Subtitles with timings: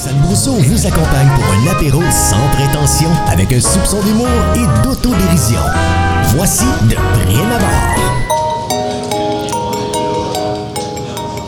[0.00, 5.58] Roxane Brousseau vous accompagne pour un apéro sans prétention avec un soupçon d'humour et d'autodérision.
[6.36, 7.58] Voici de Prime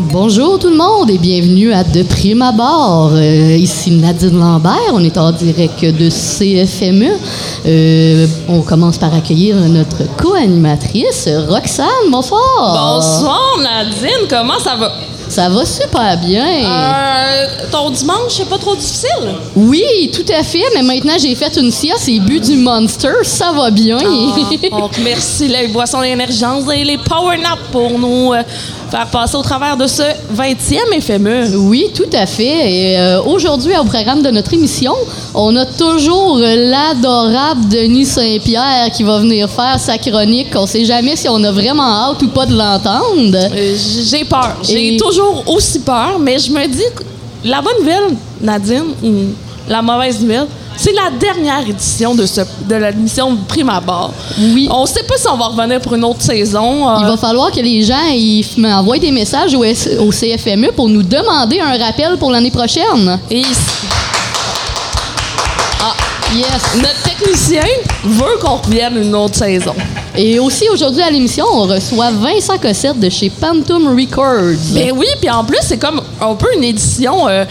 [0.00, 3.12] Bonjour tout le monde et bienvenue à De Prime Abord.
[3.14, 7.16] Euh, ici Nadine Lambert, on est en direct de CFME.
[7.64, 12.10] Euh, on commence par accueillir notre co-animatrice Roxane.
[12.10, 12.40] Bonsoir.
[12.58, 14.92] Bonsoir Nadine, comment ça va?
[15.32, 16.44] Ça va super bien.
[16.46, 19.08] Euh, ton dimanche, c'est pas trop difficile?
[19.56, 23.50] Oui, tout à fait, mais maintenant j'ai fait une sieste et bu du Monster, ça
[23.50, 23.96] va bien.
[23.98, 28.42] Ah, donc merci les boissons d'émergence et les Power Nap pour nous euh,
[28.92, 30.02] faire passer au travers de ce
[30.36, 31.56] 20e FME.
[31.56, 32.70] Oui, tout à fait.
[32.92, 34.92] Et euh, aujourd'hui, au programme de notre émission,
[35.34, 40.48] on a toujours l'adorable Denis Saint-Pierre qui va venir faire sa chronique.
[40.54, 43.34] On sait jamais si on a vraiment hâte ou pas de l'entendre.
[43.34, 43.74] Euh,
[44.10, 44.56] J'ai peur.
[44.62, 46.82] J'ai Et- toujours aussi peur, mais je me dis
[47.44, 49.10] la bonne nouvelle, Nadine, ou
[49.70, 54.12] la mauvaise nouvelle, c'est la dernière édition de, ce, de l'émission Prime Abord.
[54.38, 54.68] Oui.
[54.70, 56.88] On sait pas si on va revenir pour une autre saison.
[56.88, 60.72] euh, Il va falloir que les gens ils m'envoient des messages au, S- au CFME
[60.72, 63.18] pour nous demander un rappel pour l'année prochaine.
[63.30, 63.42] et
[65.80, 65.94] Ah,
[66.34, 66.46] yes.
[66.76, 67.64] notre technicien
[68.04, 69.74] veut qu'on revienne une autre saison.
[70.16, 74.58] Et aussi, aujourd'hui à l'émission, on reçoit Vincent Cossette de chez Phantom Records.
[74.74, 77.44] Ben oui, puis en plus, c'est comme un peu une édition euh,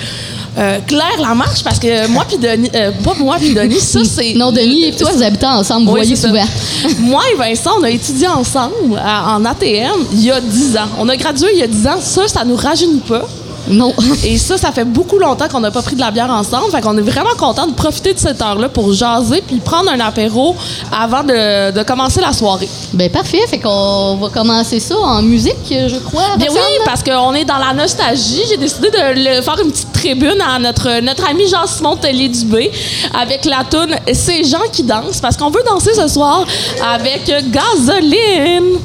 [0.57, 4.33] euh, Claire Lamarche, parce que moi puis Denis, euh, pas moi puis Denis, ça c'est...
[4.33, 6.43] non, Denis et toi, vous habitez ensemble, vous Oui, voyez souvent.
[6.99, 10.89] Moi et Vincent, on a étudié ensemble à- en ATM il y a 10 ans.
[10.99, 11.99] On a gradué il y a 10 ans.
[12.01, 13.27] Ça, ça nous rajeunit pas.
[13.67, 13.93] Non.
[14.23, 16.71] Et ça, ça fait beaucoup longtemps qu'on n'a pas pris de la bière ensemble.
[16.71, 19.99] Fait qu'on est vraiment content de profiter de cette heure-là pour jaser puis prendre un
[19.99, 20.55] apéro
[20.91, 22.69] avant de, de commencer la soirée.
[22.93, 26.35] Ben parfait, fait qu'on va commencer ça en musique, je crois.
[26.37, 28.41] Bien oui, parce qu'on est dans la nostalgie.
[28.49, 28.97] J'ai décidé de
[29.37, 32.71] le- faire une petite tribune à notre, notre ami Jean-Simon Tellier-Dubé
[33.19, 36.45] avec la toune «Ces gens qui dansent» parce qu'on veut danser ce soir
[36.93, 38.79] avec Gasoline.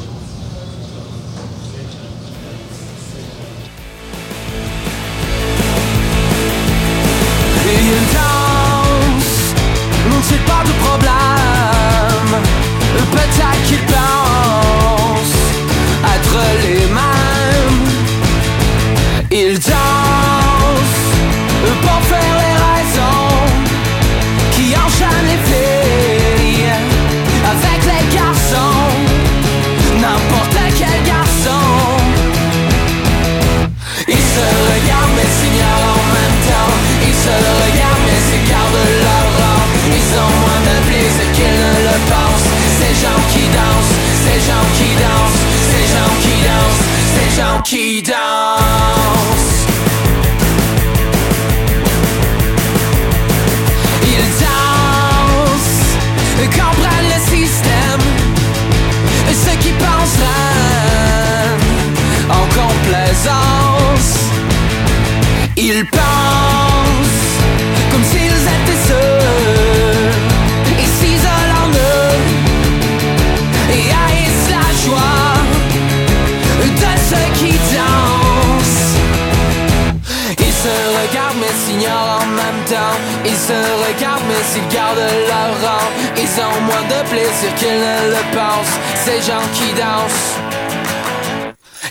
[84.06, 85.86] Regardent mais s'ils gardent leur rang
[86.16, 88.76] Ils ont moins de plaisir qu'ils ne le pensent.
[89.04, 90.34] Ces gens qui dansent.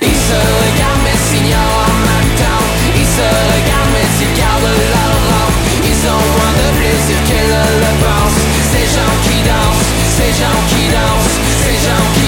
[0.02, 2.66] Ils se regardent mais s'ignorent en même temps.
[2.96, 5.50] Ils se regardent mais s'ils gardent leur rang
[5.92, 8.44] Ils ont moins de plaisir qu'ils ne le pensent.
[8.72, 12.25] Ces gens qui dansent, ces gens qui dansent Ces gens qui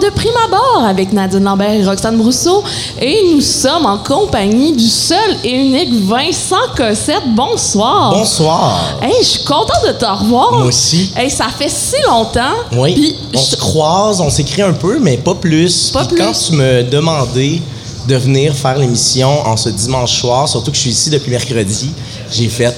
[0.00, 2.62] De Prime Abord avec Nadine Lambert et Roxane Brousseau.
[3.00, 7.22] Et nous sommes en compagnie du seul et unique Vincent Cossette.
[7.34, 8.10] Bonsoir.
[8.12, 8.98] Bonsoir.
[9.00, 10.52] Hey, je suis contente de te revoir.
[10.52, 11.12] Moi aussi.
[11.16, 12.52] Hey, ça fait si longtemps.
[12.72, 12.92] Oui.
[12.94, 15.90] Puis on se croise, on s'écrit un peu, mais pas plus.
[15.90, 16.24] Pas Puis plus.
[16.24, 17.62] quand tu me demandais
[18.06, 21.90] de venir faire l'émission en ce dimanche soir, surtout que je suis ici depuis mercredi,
[22.30, 22.76] j'ai fait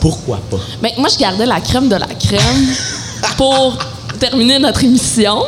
[0.00, 0.58] pourquoi pas.
[0.82, 2.66] Ben, moi, je gardais la crème de la crème
[3.36, 3.74] pour
[4.18, 5.42] terminer notre émission.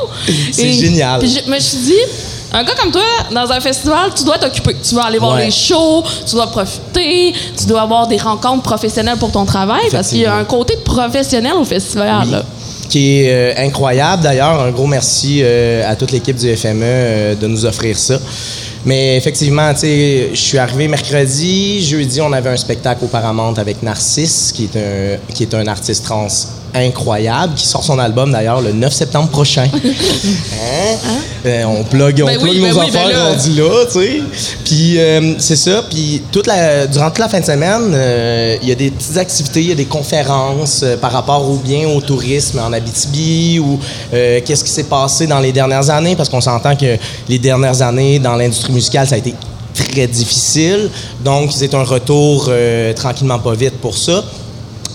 [0.53, 1.21] C'est génial.
[1.21, 1.93] Puis je me suis dit,
[2.53, 3.03] un gars comme toi,
[3.33, 4.77] dans un festival, tu dois t'occuper.
[4.83, 5.47] Tu dois aller voir Ouais.
[5.47, 10.09] les shows, tu dois profiter, tu dois avoir des rencontres professionnelles pour ton travail, parce
[10.09, 12.31] qu'il y a un côté professionnel au festival.
[12.31, 12.45] là.
[12.89, 14.61] Qui est euh, incroyable d'ailleurs.
[14.61, 18.19] Un gros merci euh, à toute l'équipe du FME euh, de nous offrir ça.
[18.85, 21.83] Mais effectivement, tu sais, je suis arrivé mercredi.
[21.83, 25.67] Jeudi, on avait un spectacle au Paramount avec Narcisse, qui est un, qui est un
[25.67, 26.29] artiste trans
[26.75, 29.69] incroyable, qui sort son album d'ailleurs le 9 septembre prochain.
[30.55, 30.97] Hein?
[31.47, 33.31] Euh, on plug, on Ben plug oui, nos ben oui, ben affaires là.
[33.31, 34.23] rendus là, tu sais.
[34.65, 35.83] Puis euh, c'est ça.
[35.91, 39.17] Puis toute la, durant toute la fin de semaine, euh, il y a des petites
[39.19, 43.79] activités, il y a des conférences par rapport au bien au tourisme en Abitibi ou
[44.11, 46.97] qu'est-ce qui s'est passé dans les dernières années, parce qu'on s'entend que
[47.29, 49.35] les dernières années dans l'industrie musicale, ça a été
[49.75, 50.89] très difficile.
[51.23, 52.51] Donc, c'est un retour
[52.97, 54.25] tranquillement pas vite pour ça.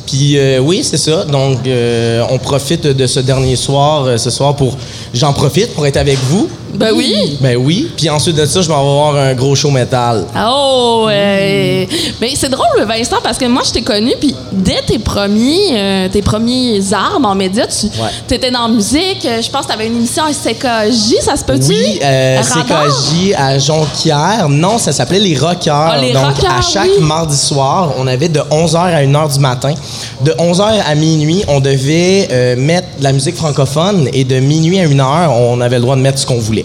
[0.10, 1.24] Puis euh, oui, c'est ça.
[1.24, 4.76] Donc, euh, on profite de ce dernier soir, euh, ce soir pour,
[5.14, 6.50] j'en profite pour être avec vous.
[6.76, 7.38] Ben oui.
[7.42, 7.92] Ben oui.
[7.98, 10.26] Puis ensuite de ça, je m'en vais voir un gros show métal.
[10.48, 11.88] Oh, ouais.
[12.22, 16.08] Mais c'est drôle, Vincent, parce que moi, je t'ai connu, puis dès tes premiers, euh,
[16.10, 18.10] tes premiers armes en médias, tu Ouais.
[18.36, 19.26] étais dans la musique.
[19.26, 21.70] euh, Je pense que tu avais une émission à CKJ, ça se peut-tu?
[21.70, 22.42] Oui, euh?
[22.42, 24.48] CKJ à Jonquière.
[24.50, 25.74] Non, ça s'appelait les Rockers.
[25.94, 27.04] Ah, les Donc, Rockers, à chaque oui.
[27.04, 29.74] mardi soir, on avait de 11h à 1h du matin.
[30.22, 34.80] De 11h à minuit, on devait euh, mettre de la musique francophone et de minuit
[34.80, 36.59] à 1h, on avait le droit de mettre ce qu'on voulait.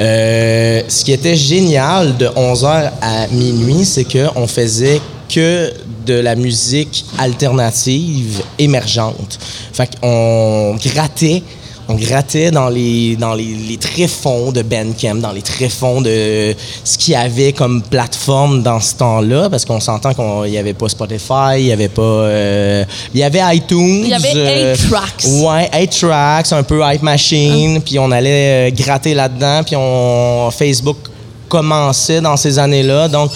[0.00, 5.72] Euh, ce qui était génial de 11h à minuit, c'est qu'on faisait que
[6.06, 9.38] de la musique alternative émergente.
[9.72, 11.42] Fait qu'on grattait
[11.88, 16.54] on grattait dans les, dans les, les tréfonds de Bandcamp, dans les tréfonds de
[16.84, 20.74] ce qu'il y avait comme plateforme dans ce temps-là, parce qu'on s'entend qu'il n'y avait
[20.74, 22.02] pas Spotify, il n'y avait pas...
[22.02, 24.02] euh, il y avait iTunes.
[24.04, 25.24] Il y avait euh, 8 tracks.
[25.26, 30.50] Ouais, 8 tracks, un peu Hype Machine, puis on allait euh, gratter là-dedans, puis on
[30.50, 30.98] Facebook
[31.48, 33.08] commençait dans ces années-là.
[33.08, 33.30] Donc,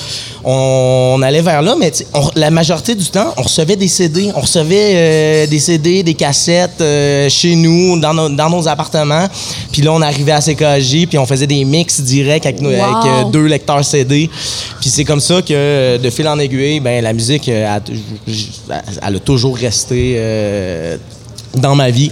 [0.44, 4.30] on, allait vers là, mais on- la majorité du temps, on recevait des CD.
[4.34, 9.26] On recevait euh, des CD, des cassettes euh, chez nous, dans nos, dans nos appartements.
[9.72, 12.68] Puis là, on arrivait à CKJ, puis on faisait des mix directs avec, Wow.
[12.68, 14.28] avec, euh, deux lecteurs CD.
[14.80, 17.66] Puis c'est comme ça que, de fil en aiguille, ben, la musique, elle
[19.02, 20.18] a toujours resté
[21.54, 22.10] dans ma vie.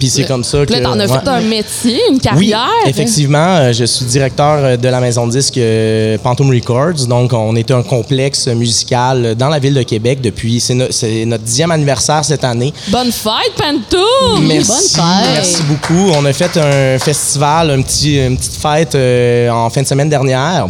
[0.00, 0.72] Puis c'est comme ça que...
[0.72, 1.18] Là, t'en as ouais.
[1.20, 2.66] fait un métier, une Oui, carrière.
[2.86, 3.56] effectivement.
[3.56, 7.06] euh, Je suis directeur euh, de la maison de disque euh, Phantom Records.
[7.06, 10.58] Donc, on est un complexe musical dans la ville de Québec depuis...
[10.58, 12.72] C'est no- c'est notre dixième anniversaire cette année.
[12.88, 14.46] Bonne fête, Pantoum!
[14.46, 14.66] Merci,
[14.96, 15.30] bonne fête.
[15.34, 16.10] merci beaucoup.
[16.18, 20.08] On a fait un festival, un petit, une petite fête euh, en fin de semaine
[20.08, 20.68] dernière.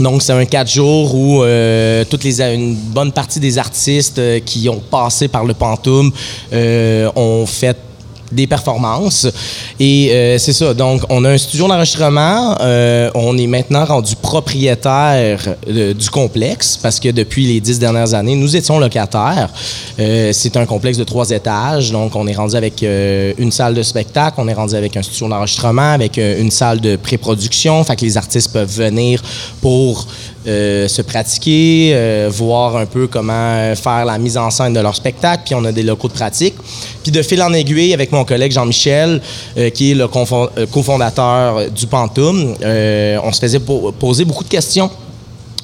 [0.00, 4.40] Donc, c'est un quatre jours où euh, toutes les, une bonne partie des artistes euh,
[4.44, 6.10] qui ont passé par le Pantoum
[6.52, 7.76] euh, ont fait
[8.32, 9.26] des performances.
[9.78, 10.74] Et euh, c'est ça.
[10.74, 12.56] Donc, on a un studio d'enregistrement.
[12.60, 18.14] Euh, on est maintenant rendu propriétaire euh, du complexe parce que depuis les dix dernières
[18.14, 19.50] années, nous étions locataires.
[19.96, 21.92] C'est un complexe de trois étages.
[21.92, 25.28] Donc, on est rendu avec une salle de spectacle, on est rendu avec un studio
[25.28, 27.82] d'enregistrement, avec une salle de pré-production.
[27.84, 29.22] Fait que les artistes peuvent venir
[29.60, 30.06] pour
[30.44, 35.42] se pratiquer, voir un peu comment faire la mise en scène de leur spectacle.
[35.46, 36.54] Puis on a des locaux de pratique.
[37.04, 39.20] Puis de fil en aiguille, avec mon collègue Jean-Michel,
[39.58, 40.08] euh, qui est le
[40.66, 44.90] cofondateur du Pantoum, euh, on se faisait po- poser beaucoup de questions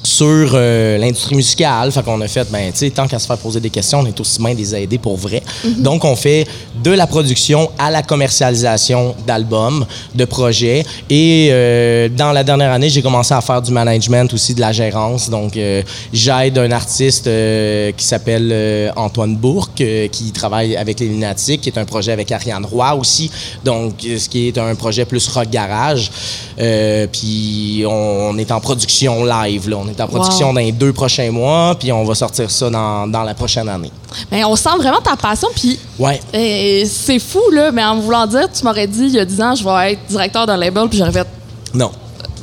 [0.03, 1.91] sur euh, l'industrie musicale.
[1.91, 4.05] Fait qu'on a fait, ben, tu sais, tant qu'à se faire poser des questions, on
[4.05, 5.43] est aussi bien des aider pour vrai.
[5.77, 6.47] Donc, on fait
[6.83, 10.85] de la production à la commercialisation d'albums, de projets.
[11.09, 14.71] Et euh, dans la dernière année, j'ai commencé à faire du management aussi, de la
[14.71, 15.29] gérance.
[15.29, 20.99] Donc, euh, j'aide un artiste euh, qui s'appelle euh, Antoine Bourque, euh, qui travaille avec
[20.99, 23.29] les Lunatiques, qui est un projet avec Ariane Roy aussi.
[23.63, 26.11] Donc, ce qui est un projet plus rock garage.
[26.59, 29.77] Euh, puis, on, on est en production live, là.
[29.77, 30.53] On est en production Wow.
[30.53, 33.91] dans les deux prochains mois, puis on va sortir ça dans, dans la prochaine année.
[34.31, 36.19] Mais on sent vraiment ta passion, puis Ouais.
[36.33, 39.41] euh, c'est fou, là, mais en voulant dire, tu m'aurais dit il y a 10
[39.41, 41.27] ans, je vais être directeur d'un label, puis j'aurais fait
[41.73, 41.91] Non.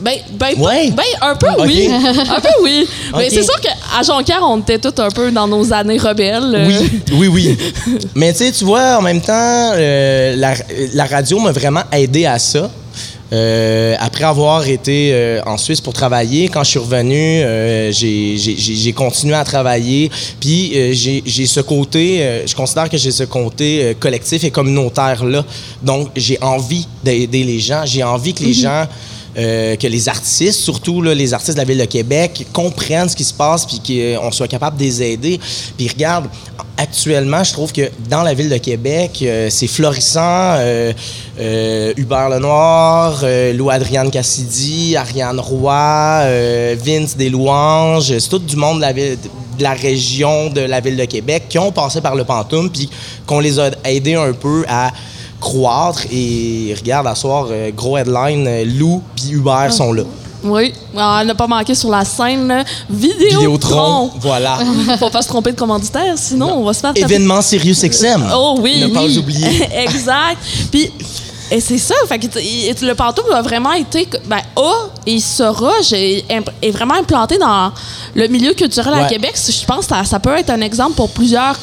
[0.00, 0.92] Ben, ben, Ouais.
[0.92, 1.88] ben, un peu oui.
[1.92, 2.88] un peu oui.
[3.16, 6.54] Mais c'est sûr qu'à Jonquière, on était tous un peu dans nos années rebelles.
[6.54, 7.98] euh, Oui, oui, oui.
[8.14, 9.32] Mais tu sais, tu vois, en même temps,
[9.74, 10.54] euh, la,
[10.94, 12.70] la radio m'a vraiment aidé à ça.
[13.30, 18.38] Euh, après avoir été euh, en Suisse pour travailler, quand je suis revenu, euh, j'ai-
[18.38, 20.11] j'ai j'ai- j'ai continué à travailler.
[20.40, 24.44] Puis euh, j'ai j'ai ce côté, euh, je considère que j'ai ce côté euh, collectif
[24.44, 25.44] et communautaire là.
[25.82, 27.82] Donc j'ai envie d'aider les gens.
[27.85, 28.87] J'ai envie que les gens
[29.38, 33.25] euh, que les artistes, surtout les artistes de la ville de Québec, comprennent ce qui
[33.25, 35.40] se passe puis qu'on soit capable de les aider.
[35.76, 36.28] Puis regarde,
[36.78, 40.54] actuellement, je trouve que dans la ville de Québec, euh, c'est florissant.
[40.59, 40.92] Euh,
[41.97, 46.25] Hubert Lenoir, euh, Lou-Adriane Cassidy, Ariane Roy,
[46.76, 49.18] Vince Deslouanges, c'est tout du monde de la, ville,
[49.59, 52.88] de la région de la ville de Québec qui ont passé par le Pantoum puis
[53.26, 54.90] qu'on les a aidés un peu à
[55.40, 56.02] croître.
[56.11, 60.02] Et regarde, à soir, euh, gros headline, euh, Lou puis Hubert sont là.
[60.45, 60.73] Oui.
[60.97, 62.47] Ah, Elle n'a pas manqué sur la scène.
[62.47, 62.64] là.
[62.88, 63.38] Vidéotron.
[63.40, 64.59] Vidéotron, voilà.
[64.99, 68.25] Faut pas se tromper de commanditaire, sinon on va se faire Événement Sirius XM.
[68.35, 69.18] Oh oui, Ne pas oui.
[69.18, 69.68] oublier.
[69.75, 70.38] exact.
[70.71, 70.92] Puis
[71.50, 74.73] et c'est ça, fait que le pantoum a vraiment été, ben, a
[75.07, 77.73] et sera, est vraiment implanté dans
[78.14, 79.07] le milieu culturel à.
[79.07, 79.33] Québec.
[79.35, 81.57] Je pense que ça, ça peut être un exemple pour plusieurs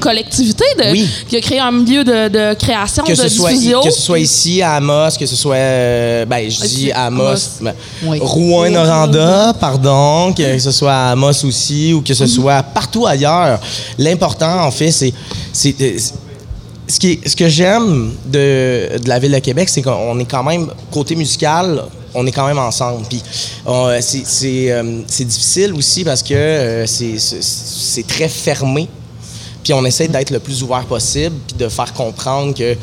[0.00, 1.08] collectivités de, Oui.
[1.28, 3.82] qui a créé un milieu de, de création, que de ce soit diffusion.
[3.82, 7.06] que ce soit ici à Amos, que ce soit euh, ben je dis Ici, à
[7.06, 7.38] Amos, Amos.
[7.60, 7.74] ben,
[8.04, 8.18] Oui.
[8.20, 13.60] Rouen Noranda, pardon, que ce soit à Amos aussi ou que ce soit partout ailleurs.
[13.98, 15.12] L'important en fait c'est
[15.52, 15.98] c'est euh,
[16.88, 20.24] ce, qui est- ce que j'aime de, de la ville de Québec, c'est qu'on est
[20.24, 21.82] quand même, côté musical,
[22.14, 23.04] on est quand même ensemble.
[23.08, 23.20] Puis
[23.66, 28.88] euh, c'est- c'est euh, c'est difficile aussi parce que euh, c'est très fermé.
[29.66, 32.76] Puis on essaie d'être le plus ouvert possible, puis de faire comprendre que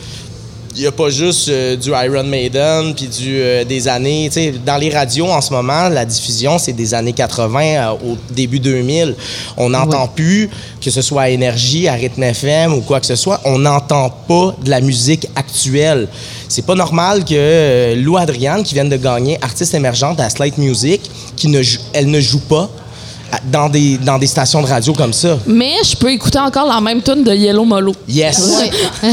[0.75, 4.41] il n'y a pas juste euh, du Iron Maiden puis du euh, des années, tu
[4.41, 8.17] sais, dans les radios en ce moment, la diffusion c'est des années 80 euh, au
[8.31, 9.15] début 2000.
[9.55, 10.49] On n'entend plus
[10.81, 14.09] que ce soit à Énergie, à Rythme FM ou quoi que ce soit, on n'entend
[14.09, 16.09] pas de la musique actuelle.
[16.49, 20.99] C'est pas normal que Lou Adriane qui vient de gagner artiste émergente à Slate Music,
[21.37, 21.61] qui ne
[21.93, 22.69] elle ne joue pas
[23.51, 25.37] dans des dans des stations de radio comme ça.
[25.45, 27.93] Mais je peux écouter encore la même tune de Yellow Molo.
[28.07, 28.59] Yes.
[28.59, 28.71] Ouais.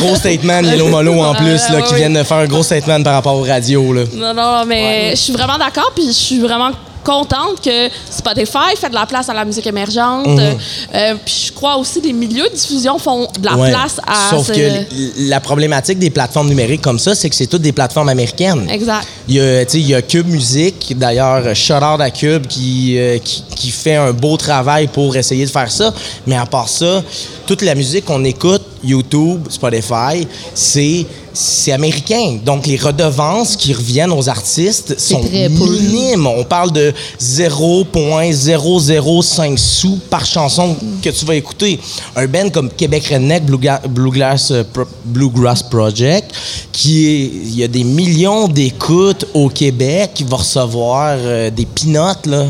[0.00, 3.14] gros statement, Yellow Molo en plus, là, qui viennent de faire un gros statement par
[3.14, 3.92] rapport aux radios.
[3.92, 4.02] Là.
[4.14, 6.70] Non, non, mais je suis vraiment d'accord, puis je suis vraiment
[7.06, 10.26] contente que Spotify fait de la place à la musique émergente.
[10.26, 13.60] Euh, puis je crois aussi que les milieux de diffusion font de la Mhm.
[13.60, 13.70] Ouais.
[13.70, 14.30] place à...
[14.30, 17.72] Sauf ce- que la problématique des plateformes numériques comme ça, c'est que c'est toutes des
[17.72, 18.68] plateformes américaines.
[18.70, 19.06] Exact.
[19.28, 23.18] Il y a, il y a Cube Music, d'ailleurs, shout out à Cube qui, euh,
[23.18, 25.92] qui, qui fait un beau travail pour essayer de faire ça.
[26.26, 27.02] Mais à part ça,
[27.46, 32.38] toute la musique qu'on écoute, YouTube, Spotify, c'est c'est américain.
[32.44, 36.26] Donc, les redevances qui reviennent aux artistes sont minimes.
[36.26, 41.78] On parle de 0.005 sous par chanson que tu vas écouter.
[42.16, 44.64] Un band comme Québec Redneck Bluegrass, euh,
[45.04, 46.32] Bluegrass Project,
[46.72, 51.66] qui est, il y a des millions d'écoutes au Québec, qui va recevoir euh, des
[51.66, 52.46] pinottes, là.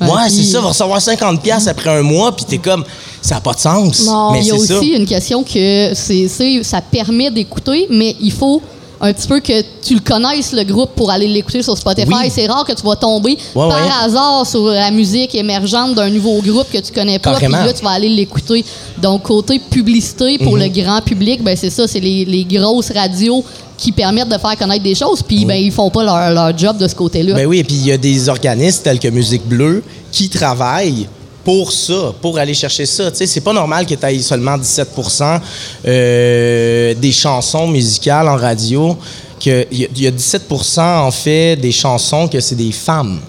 [0.00, 2.84] Ouais, Ouais, c'est ça, va recevoir 50$ piastres après un mois, puis t'es comme,
[3.24, 4.04] ça n'a pas de sens.
[4.04, 4.76] Non, mais Il y a ça.
[4.78, 6.28] aussi une question que c'est,
[6.62, 8.60] ça permet d'écouter, mais il faut
[9.00, 12.08] un petit peu que tu le connaisses, le groupe, pour aller l'écouter sur Spotify.
[12.22, 12.30] Oui.
[12.30, 13.90] C'est rare que tu vas tomber Ouais, par ouais.
[14.02, 17.82] hasard sur la musique émergente d'un nouveau groupe que tu connais pas, puis là, tu
[17.82, 18.62] vas aller l'écouter.
[19.02, 23.42] Donc, côté publicité pour le grand public, ben c'est ça, c'est les, les grosses radios
[23.78, 26.76] qui permettent de faire connaître des choses, puis ben, ils font pas leur, leur job
[26.78, 27.34] de ce côté-là.
[27.34, 31.08] Ben oui, et puis il y a des organismes tels que Musique Bleue qui travaillent
[31.44, 33.10] pour ça, pour aller chercher ça.
[33.10, 35.40] Tu sais, c'est pas normal que tu seulement 17%
[35.86, 38.96] euh, des chansons musicales en radio,
[39.38, 43.20] qu'il y, il y a 17% en fait des chansons que c'est des femmes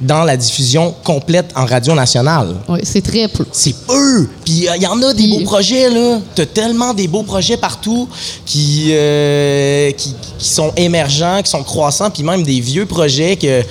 [0.00, 2.56] dans la diffusion complète en radio nationale.
[2.68, 3.44] Ouais, c'est très peu.
[3.52, 4.26] C'est peu.
[4.44, 6.18] Puis il y en a des Puis- beaux projets, là.
[6.34, 8.08] T'as tellement des beaux projets partout
[8.46, 13.62] qui, euh, qui, qui sont émergents, qui sont croissants, puis même des vieux projets que,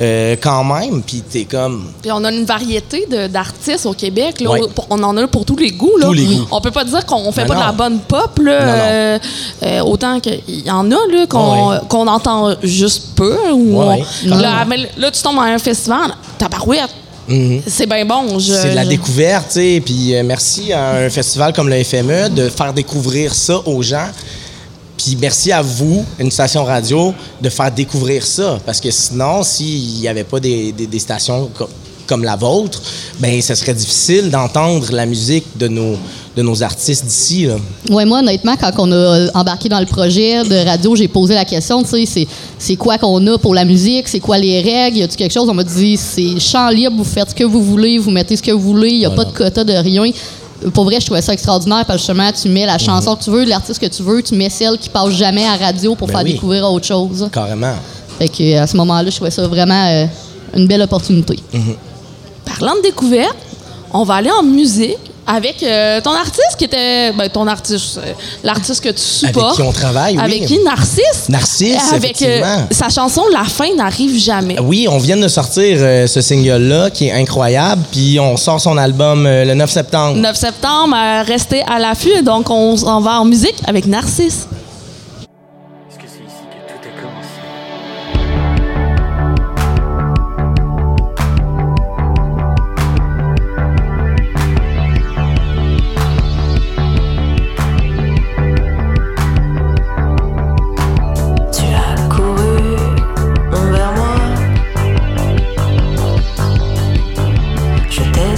[0.00, 1.84] euh, quand même, puis t'es comme...
[2.02, 4.40] Puis on a une variété d'artistes au Québec.
[4.40, 4.60] Là, Ouais.
[4.90, 5.96] on en a pour tous les goûts.
[5.98, 6.06] Là.
[6.06, 6.46] Tous les goûts.
[6.50, 8.38] On peut pas dire qu'on fait Ben pas de la bonne pop.
[8.42, 8.82] Là, Non, non.
[8.82, 9.18] euh,
[9.64, 11.76] euh, autant qu'il y en a là, qu'on Ouais.
[11.88, 13.50] qu'on entend juste peu.
[13.52, 16.90] Ou Ouais, on- quand là, mais là, tu tombes à un festival, tabarouette.
[17.28, 17.62] Mhm.
[17.66, 18.38] C'est bien bon.
[18.38, 19.82] je- C'est de la je- découverte, tu sais.
[19.84, 24.08] Puis euh, merci à un festival comme le FME de faire découvrir ça aux gens.
[24.96, 28.58] Puis merci à vous, une station radio, de faire découvrir ça.
[28.66, 31.48] Parce que sinon, s'il n'y avait pas des, des- des stations
[32.10, 32.82] comme la vôtre,
[33.20, 35.96] ben ça serait difficile d'entendre la musique de nos,
[36.36, 37.46] de nos artistes d'ici.
[37.88, 41.44] Ouais, moi, honnêtement, quand on a embarqué dans le projet de radio, j'ai posé la
[41.44, 42.26] question, tu sais,
[42.58, 45.48] c'est, quoi qu'on a pour la musique, c'est quoi les règles, y a-tu quelque chose?
[45.48, 48.42] On m'a dit, c'est champ libre, vous faites ce que vous voulez, vous mettez ce
[48.42, 50.10] que vous voulez, il n'y a pas de quota de rien.
[50.74, 53.30] Pour vrai, je trouvais ça extraordinaire parce que justement, tu mets la chanson que tu
[53.30, 56.14] veux, l'artiste que tu veux, tu mets celle qui passe jamais à radio pour Ben
[56.14, 56.32] faire oui.
[56.32, 57.28] découvrir autre chose.
[57.32, 57.76] Carrément.
[58.18, 60.06] Fait que, à ce moment-là, je trouvais ça vraiment euh,
[60.54, 61.38] une belle opportunité.
[62.58, 63.36] Parlant de découverte,
[63.92, 67.12] on va aller en musique avec euh, ton artiste qui était.
[67.12, 69.56] Ben, ton artiste, euh, l'artiste que tu supportes.
[69.56, 70.22] qui on travaille, oui.
[70.22, 70.58] Avec qui?
[70.64, 71.28] Narcisse.
[71.28, 74.58] Narcisse, Avec euh, sa chanson La fin n'arrive jamais.
[74.60, 75.78] Oui, on vient de sortir
[76.08, 80.16] ce single-là qui est incroyable, puis on sort son album le 9 septembre.
[80.16, 82.22] 9 septembre, restez à l'affût.
[82.22, 84.46] Donc, on s'en va en musique avec Narcisse.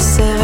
[0.03, 0.42] Je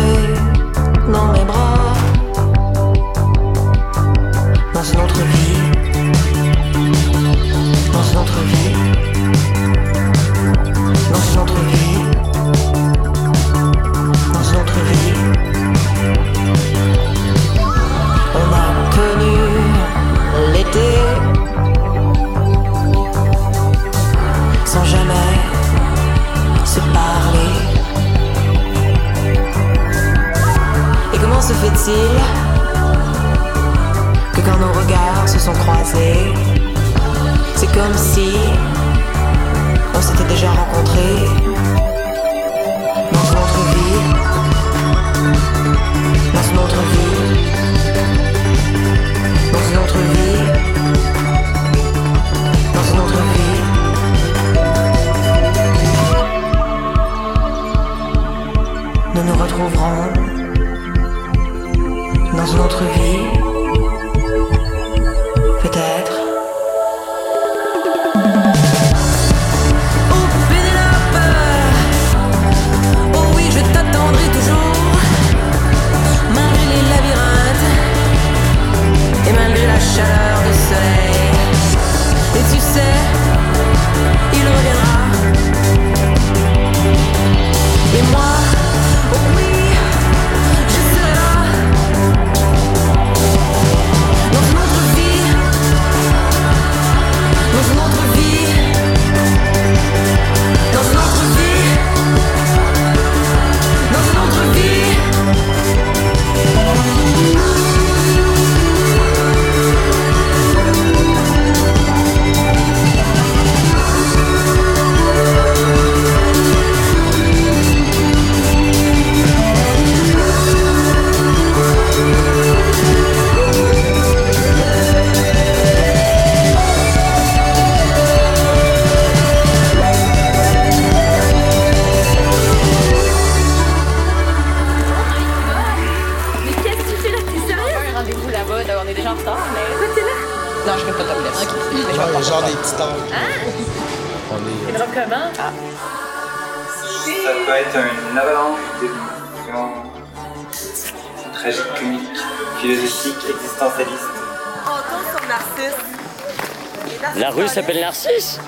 [157.61, 158.39] s'appelle Narcisse.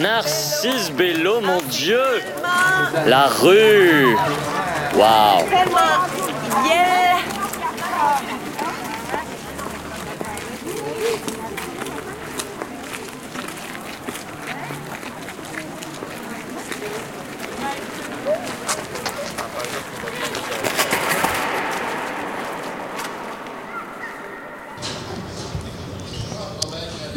[0.00, 0.90] Narcisse.
[0.92, 2.00] Bello, mon Dieu.
[3.04, 4.16] La rue
[4.94, 5.44] Waouh
[6.64, 7.08] Yeah!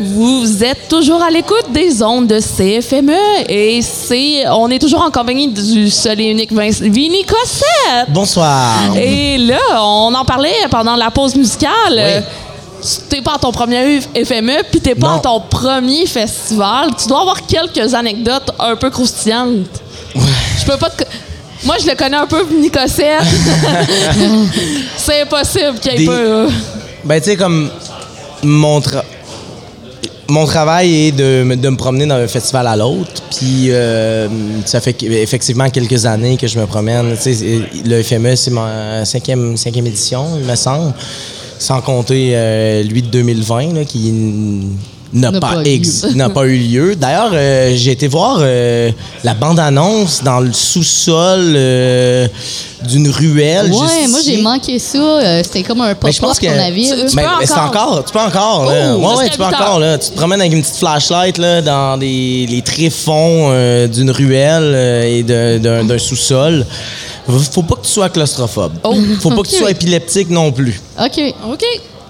[0.04, 3.14] Vous êtes toujours à l'écoute des ondes de CFME
[3.48, 8.10] et c'est, on est toujours en compagnie du seul et unique Vince, Vinny Cossette.
[8.10, 8.76] Bonsoir.
[8.98, 11.72] Et là, on en parlait pendant la pause musicale.
[11.98, 12.22] Euh,
[13.10, 15.16] T'es pas à ton premier FME, puis t'es pas Non.
[15.18, 16.90] à ton premier festival.
[17.02, 19.68] Tu dois avoir quelques anecdotes un peu croustillantes.
[20.16, 21.04] Je peux pas te...
[21.64, 23.22] Moi, je le connais un peu, Vinny Cossette.
[24.98, 26.12] C'est impossible qu'il y ait Des- pas...
[26.12, 26.50] euh,
[27.06, 27.70] Ben, tu sais, comme
[28.44, 29.04] mon, tra-
[30.32, 33.22] mon travail est de, me- promener d'un festival à l'autre.
[33.38, 34.28] Puis euh,
[34.66, 37.10] ça fait effectivement quelques années que je me promène.
[37.86, 40.94] Le FME, c'est ma cinquième, édition, il me semble.
[41.60, 44.12] Sans compter euh, lui de 2020, là, qui
[45.14, 46.14] N'a pas, pas eu ex- lieu.
[46.16, 46.96] n'a pas eu lieu.
[46.96, 48.92] D'ailleurs, euh, j'ai été voir euh,
[49.24, 52.28] la bande-annonce dans le sous-sol euh,
[52.88, 53.72] d'une ruelle.
[53.72, 54.98] Ouais, juste moi j'ai manqué ça.
[54.98, 56.82] Euh, C'était comme un pop-up je pense que qu'on avait.
[56.82, 56.96] là.
[57.10, 57.66] Tu Mais- peux mais c'est encore?
[57.92, 58.96] encore, tu peux encore, là.
[58.98, 59.98] Oh, ouais, tu peux encore, là.
[59.98, 64.64] Tu te promènes avec une petite flashlight, là, dans des, les tréfonds euh, d'une ruelle
[64.74, 66.66] euh, et d'un sous-sol.
[67.52, 68.74] Faut pas que tu sois claustrophobe.
[69.20, 70.82] Faut pas que tu sois épileptique non plus.
[71.00, 71.22] OK.
[71.52, 71.64] OK.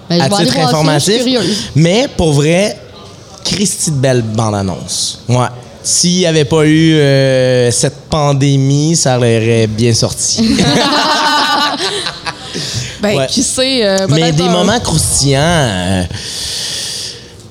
[0.08, 1.22] Ben, je à titre informatif.
[1.76, 2.76] Mais pour vrai,
[3.44, 5.20] Christy de belle bande-annonce.
[5.28, 5.46] Ouais.
[5.84, 10.56] S'il n'y avait pas eu euh, cette pandémie, ça aurait bien sorti.
[13.00, 13.26] Ben, Ouais.
[13.26, 13.84] qui sait.
[13.84, 15.40] euh, Mais des un- moments croustillants.
[15.40, 16.02] euh,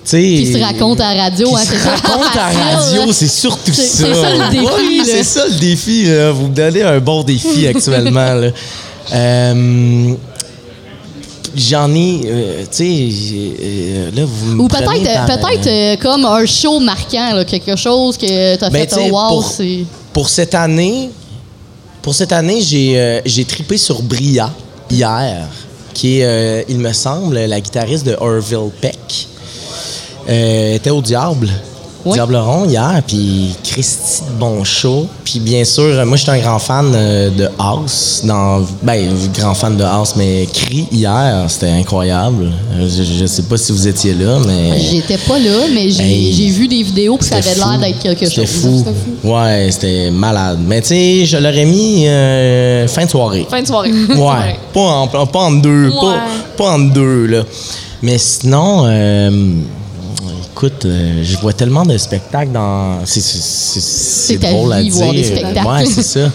[0.06, 0.22] tu sais.
[0.22, 1.50] Qui se raconte à la radio.
[1.50, 3.82] Qui hein, se raconte à la radio, c'est surtout ça.
[3.84, 6.06] c'est ça le défi, Oui, c'est ça le défi.
[6.06, 6.32] là.
[6.32, 8.34] Vous me donnez un bon défi actuellement.
[8.34, 8.48] là.
[11.56, 13.10] J'en ai, euh, tu sais,
[13.62, 18.18] euh, là, vous me Ou peut-être peut-être euh, comme un show marquant, là, quelque chose
[18.18, 19.54] que tu as Ben, fait wow, pour-.
[20.14, 21.10] Pour cette année,
[22.02, 24.50] pour cette année, j'ai j'ai tripé sur Bria
[24.90, 25.48] hier,
[25.94, 29.28] qui est, il me semble, la guitariste de Orville Peck.
[30.28, 31.50] Était au Diable.
[32.06, 32.14] Oui.
[32.14, 35.06] Diable Rond hier, puis Christy de bon show.
[35.24, 38.22] Puis bien sûr, euh, moi, j'étais un grand fan euh, de House.
[38.26, 42.52] Dans, ben, grand fan de House, mais Cri hier, c'était incroyable.
[42.74, 44.80] Euh, Je, je sais pas si vous étiez là, mais.
[44.80, 46.50] J'étais pas là, mais j'ai Hey.
[46.50, 48.34] vu des vidéos puis ça avait l'air d'être quelque chose.
[48.34, 48.84] C'était fou.
[49.24, 50.60] Ouais, c'était malade.
[50.66, 53.46] Mais tu sais, je l'aurais mis euh, fin de soirée.
[53.50, 53.92] Fin de soirée.
[53.92, 55.96] Ouais, pas en, pas en deux, Ouais.
[56.02, 56.24] pas,
[56.58, 57.44] pas en deux, là.
[58.02, 59.30] Mais sinon, euh,
[60.52, 63.00] écoute, euh, je vois tellement de spectacles dans.
[63.06, 65.12] C'est, drôle à vie, dire.
[65.12, 65.68] des spectacles.
[65.68, 66.32] Ouais, c'est ça.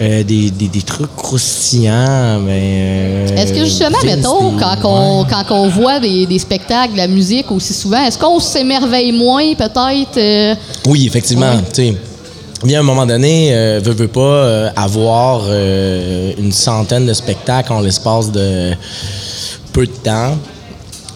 [0.00, 3.26] Euh, des, des, des trucs croustillants, mais.
[3.30, 5.28] euh, Est-ce que justement, mettons, quand on, ouais.
[5.30, 9.54] quand on voit des, des spectacles, de la musique aussi souvent, est-ce qu'on s'émerveille moins
[9.54, 10.56] peut-être?
[10.86, 11.52] Oui, effectivement.
[11.52, 11.62] Ouais.
[11.74, 11.94] tu sais,
[12.64, 17.06] Il y a un moment donné, euh, veut, veut pas euh, avoir euh, une centaine
[17.06, 18.72] de spectacles en l'espace de
[19.72, 20.36] peu de temps.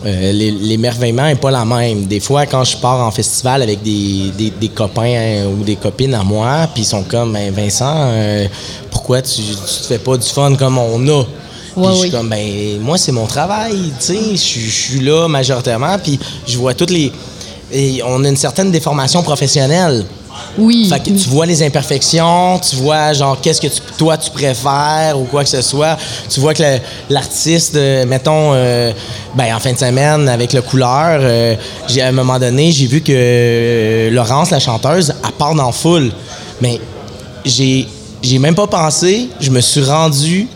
[0.05, 2.05] Euh, L'émerveillement n'est pas la même.
[2.05, 5.77] Des fois, quand je pars en festival avec des, des- des copains hein, ou des
[5.77, 8.47] copines à moi, puis ils sont comme, Ben, Vincent, euh,
[8.90, 11.25] pourquoi tu, tu te fais pas du fun comme on a?
[11.25, 12.11] Puis je suis oui.
[12.11, 16.19] comme, ben, moi, c'est mon travail, tu sais, je suis- je suis là majoritairement, puis
[16.47, 17.11] je vois toutes les.
[17.73, 20.05] Et on a une certaine déformation professionnelle.
[20.59, 20.88] Oui.
[20.88, 25.18] Fait que tu vois les imperfections, tu vois genre qu'est-ce que tu- toi tu préfères
[25.18, 25.97] ou quoi que ce soit.
[26.31, 26.62] Tu vois que
[27.11, 28.92] l'artiste, euh, mettons, euh,
[29.35, 31.55] ben en fin de semaine avec le couleur, euh,
[31.88, 35.73] j'ai à un moment donné j'ai vu que euh, Laurence la chanteuse, elle part dans
[35.73, 36.11] foule,
[36.61, 36.81] mais
[37.44, 37.87] j'ai
[38.23, 40.49] j'ai même pas pensé, je me suis rendu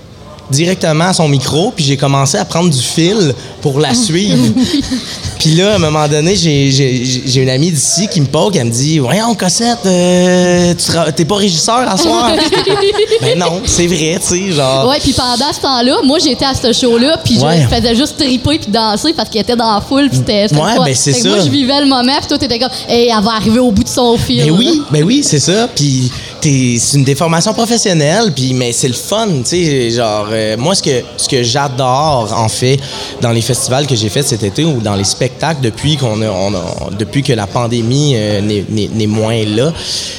[0.51, 4.43] directement à son micro puis j'ai commencé à prendre du fil pour la suivre.
[5.39, 8.71] Puis là, à un moment donné, j'ai- une amie d'ici qui me poke, elle me
[8.73, 12.33] dit Voyons, Cossette, euh, tu t'es pas régisseur à soir
[13.21, 14.89] Ben non, c'est vrai, tu sais, genre.
[14.89, 17.63] Ouais, puis pendant ce temps-là, moi j'étais à ce show-là, puis Ouais.
[17.63, 20.53] je faisais juste triper puis danser parce qu'il était dans la foule, puis c'était.
[20.55, 21.29] Ouais, ben, c'est ça.
[21.29, 23.85] Moi je vivais le moment, puis toi t'étais comme, hey, elle va arriver au bout
[23.85, 24.45] de son fil.
[24.45, 25.69] Ben oui, ben oui, c'est ça.
[25.75, 26.11] Puis
[26.43, 29.91] c'est une déformation professionnelle, puis mais c'est le fun, tu sais.
[29.91, 32.79] Genre, euh, moi, ce que ce que j'adore en fait
[33.21, 35.28] dans les festivals que j'ai fait cet été ou dans les spectacles
[35.63, 39.73] depuis qu'on a, on a- depuis que la pandémie euh, n'est- moins là,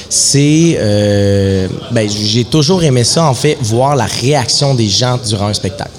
[0.08, 5.46] c'est euh, ben j'ai toujours aimé ça en fait, voir la réaction des gens durant
[5.48, 5.90] un spectacle.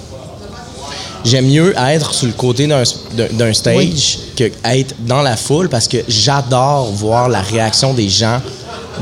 [1.24, 5.98] J'aime mieux être sur le côté d'un stage que être dans la foule parce que
[6.08, 8.40] j'adore voir la réaction des gens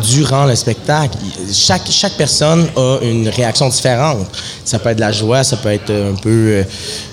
[0.01, 1.17] durant le spectacle.
[1.53, 4.27] Chaque, chaque personne a une réaction différente.
[4.65, 6.63] Ça peut être de la joie, ça peut être un peu euh,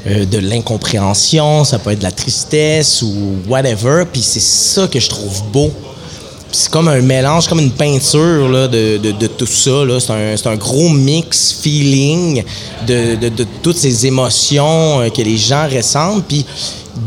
[0.07, 3.13] euh, de l'incompréhension, ça peut être de la tristesse ou
[3.47, 4.03] whatever.
[4.11, 5.71] Puis c'est ça que je trouve beau.
[6.51, 9.71] C'est comme un mélange, comme une peinture là, de, de- tout ça.
[9.99, 12.41] C'est un, un gros mix feeling
[12.87, 16.23] de, de- de toutes ces émotions euh, que les gens ressentent.
[16.25, 16.45] Puis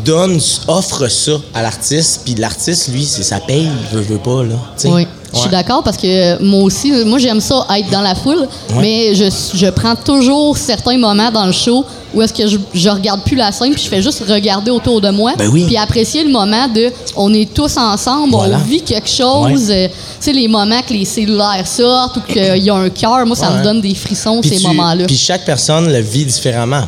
[0.05, 2.23] donne, offre ça à l'artiste.
[2.25, 4.43] Puis l'artiste, lui, c'est ça paye, il veut, veut pas.
[4.43, 4.55] Là.
[4.85, 5.07] Oui.
[5.33, 5.53] Je suis Ouais.
[5.53, 8.49] d'accord parce que moi aussi, moi j'aime ça être dans la foule,
[8.81, 12.89] mais je, je prends toujours certains moments dans le show où est-ce que je, je
[12.89, 15.67] regarde plus la scène puis je fais juste regarder autour de moi Ben oui.
[15.67, 18.57] puis apprécier le moment de on est tous ensemble, Voilà.
[18.57, 22.65] on vit quelque chose, euh, tu sais les moments que les cellulaires sortent ou qu'il
[22.65, 25.05] y a un cœur, moi ça me donne des frissons ces moments-là.
[25.07, 26.83] Puis chaque personne le vit différemment.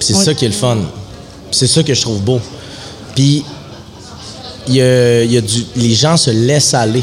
[0.00, 0.78] C'est ça qui est le fun.
[1.50, 2.40] C'est ça que je trouve beau.
[3.14, 3.44] Puis
[4.68, 7.02] il y a, y a du, les gens se laissent aller.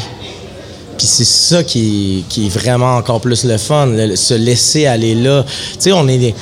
[0.98, 4.86] Puis c'est ça qui est, qui est vraiment encore plus le fun, le- se laisser
[4.86, 5.44] aller là.
[5.44, 6.34] Tu sais, on est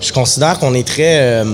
[0.00, 1.18] Je considère qu'on est très.
[1.20, 1.44] euh,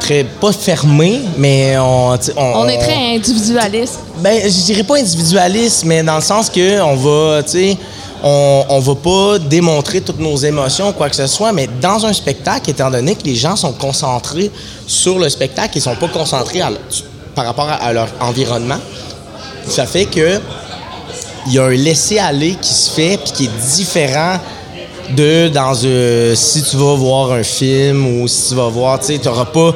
[0.00, 0.24] très.
[0.24, 2.16] pas fermé, mais on.
[2.36, 3.98] On est très individualiste.
[4.22, 7.76] ben, je dirais pas individualiste, mais dans le sens que on va, tu sais,
[8.22, 12.12] on, on va pas démontrer toutes nos émotions quoi que ce soit, mais dans un
[12.12, 14.50] spectacle, étant donné que les gens sont concentrés
[14.86, 16.60] sur le spectacle, ils sont pas concentrés
[17.34, 18.78] par rapport à, leur environnement,
[19.66, 20.40] ça fait que
[21.46, 24.38] il y a un laisser-aller qui se fait puis qui est différent
[25.16, 29.06] de dans euh, si tu vas voir un film ou si tu vas voir, tu
[29.06, 29.74] sais, t'auras pas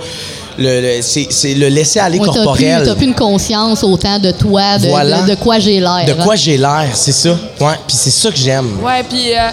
[0.58, 2.82] le, le- c'est, c'est le laisser-aller Ouais, t'as plus, corporel.
[2.84, 5.22] t'as plus une conscience autant de toi, de, Voilà.
[5.22, 6.04] de, de quoi j'ai l'air.
[6.06, 6.24] De hein.
[6.24, 7.30] quoi j'ai l'air, c'est ça.
[7.60, 8.78] Ouais, puis c'est ça que j'aime.
[8.82, 9.48] Ouais, puis euh,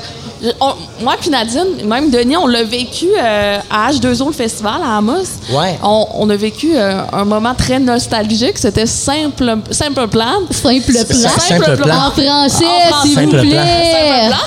[0.60, 4.98] on- moi puis Nadine, même Denis, on l'a vécu euh, à H2O, le festival à
[4.98, 5.24] Amos.
[5.52, 5.78] Ouais.
[5.84, 8.58] On, on a vécu euh, un moment très nostalgique.
[8.58, 10.42] C'était simple, simple plan.
[10.50, 11.30] Simple plan.
[11.40, 11.96] Simple plan.
[12.08, 12.66] En français,
[13.04, 13.52] s'il vous Simple plaît.
[13.52, 14.38] Simple plan.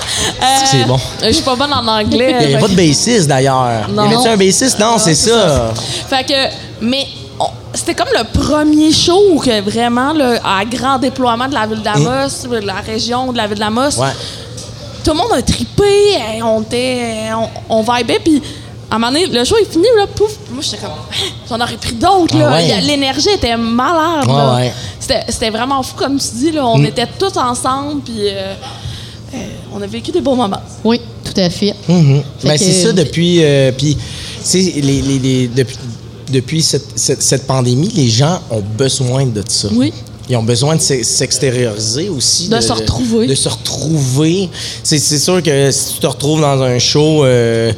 [0.41, 0.99] Euh, C'est bon.
[1.23, 2.35] Je suis pas bonne en anglais.
[2.41, 3.87] Il n'y a pas de bassiste d'ailleurs.
[3.89, 4.03] Non.
[4.03, 4.79] Y avait-tu un bassiste?
[4.79, 5.71] Non, c'est ça.
[6.09, 6.33] Fait que,
[6.81, 7.07] mais
[7.39, 11.81] on- c'était comme le premier show que vraiment, là, à grand déploiement de la ville
[11.81, 13.97] d'Amos, de la région de la ville d'Amos.
[13.97, 14.07] Ouais.
[15.05, 15.83] Tout le monde a trippé,
[16.15, 17.29] hey, on était,
[17.69, 18.41] on, on vibait, puis
[18.89, 20.91] à un moment donné, le show est fini, là, pouf, moi j'étais comme,
[21.49, 22.49] j'en aurais pris d'autres, là.
[22.51, 22.71] Ah ouais.
[22.73, 24.55] A- L'énergie était malade, là.
[24.55, 24.73] ouais.
[24.99, 26.65] C'était, c'était vraiment fou, comme tu dis, là.
[26.67, 26.85] On Mm.
[26.87, 28.53] était tous ensemble, puis euh,
[29.33, 29.37] euh,
[29.73, 30.61] on a vécu des beaux moments.
[30.83, 31.73] Oui, tout à fait.
[31.87, 32.23] Mhm.
[32.39, 33.43] Fait Ben, que- c'est ça depuis.
[33.43, 34.01] euh, puis, tu
[34.43, 35.77] sais, les, les- les- depuis,
[36.31, 39.67] depuis cette, cette- cette pandémie, les gens ont besoin de ça.
[39.73, 39.93] Oui.
[40.29, 42.49] Ils ont besoin de s'e- s'extérioriser aussi.
[42.49, 43.27] De se retrouver.
[43.27, 44.49] De se retrouver.
[44.83, 47.71] C'est sûr que si tu te retrouves dans un show, euh,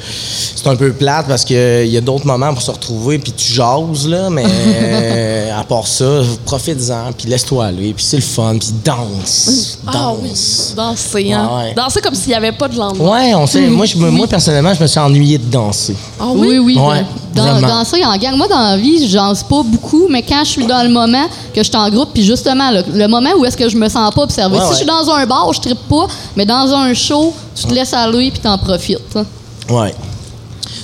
[0.56, 3.52] c'est un peu plate parce qu'il y a d'autres moments pour se retrouver puis tu
[3.54, 8.56] jases, là, mais euh, à part ça, profite-en, puis laisse-toi aller, puis c'est le fun,
[8.58, 9.80] puis danse.
[9.88, 10.74] Ah oui, Danse.
[10.76, 11.50] danser, hein.
[11.52, 11.74] Ouais, ouais.
[11.76, 13.12] Danser comme s'il n'y avait pas de lendemain.
[13.12, 13.68] Ouais, on sait.
[13.68, 15.96] Moi, je moi, personnellement, je me suis ennuyé de danser.
[16.20, 16.78] Ah Oui, oui.
[16.78, 17.04] Ouais,
[17.38, 17.68] dans, vraiment.
[17.68, 18.36] danser en gang.
[18.36, 21.26] Moi, dans la vie, je danse pas beaucoup, mais quand je suis dans le moment,
[21.54, 23.88] que je suis en groupe, puis justement, le, le moment où est-ce que je me
[23.90, 24.56] sens pas observé.
[24.58, 24.74] Ouais, si ouais.
[24.74, 27.94] je suis dans un bar, je trippe pas, mais dans un show, tu te laisses
[27.94, 29.00] aller, puis t'en profites.
[29.16, 29.26] hein.
[29.70, 29.94] Ouais.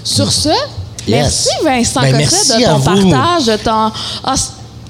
[0.04, 0.50] Sur ce,
[1.06, 1.08] Yes.
[1.08, 3.92] merci Vincent Ben, de ton partage, de ton.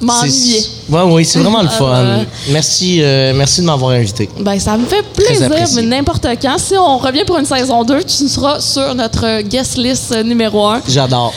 [0.03, 0.61] M'ennuyer.
[0.89, 1.85] Ouais, oui, c'est vraiment le fun.
[1.93, 4.29] Euh, Merci, euh, merci de m'avoir invité.
[4.39, 6.57] Ben, ça me fait plaisir, mais n'importe quand.
[6.57, 10.65] Si on revient pour une saison 2, tu seras sur notre guest list euh, numéro
[10.67, 10.81] 1.
[10.87, 11.33] J'adore.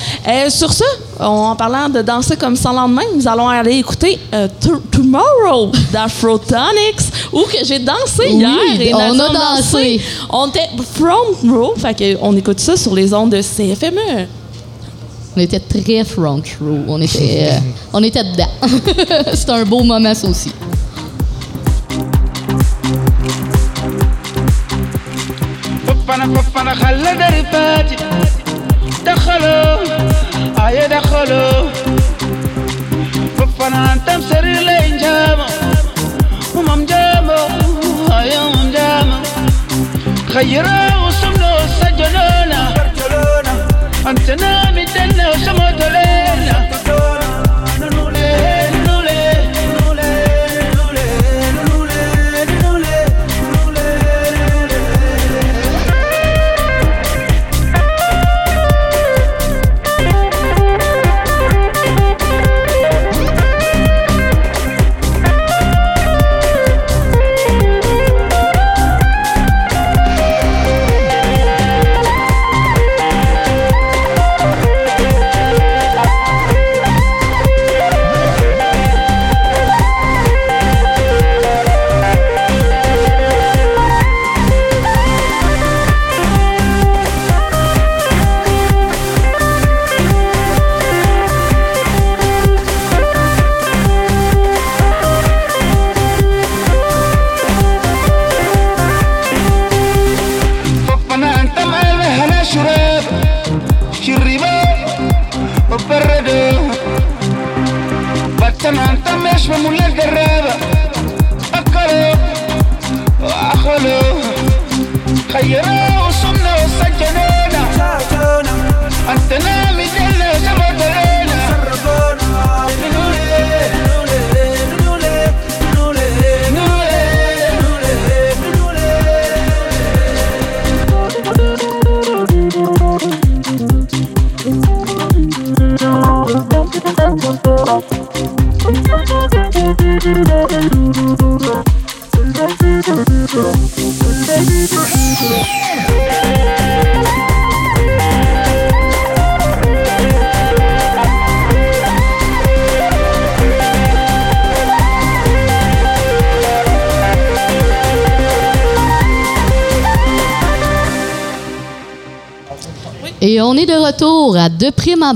[0.48, 0.84] sur ce,
[1.20, 7.00] en parlant de danser comme sans lendemain, nous allons aller écouter euh, To- Tomorrow d'Afrotonics,
[7.32, 8.80] où que j'ai dansé Oui, hier.
[8.80, 10.00] Et on Nadine a dansé.
[10.30, 14.26] On était front row, fait on écoute ça sur les ondes de CFME.
[15.35, 16.79] On était très front row.
[16.87, 17.59] On était, euh,
[17.93, 18.49] on était dedans.
[19.33, 20.51] C'était un beau moment, ça aussi.
[26.07, 26.25] فانا
[44.06, 46.65] Antenami tena ushamotolena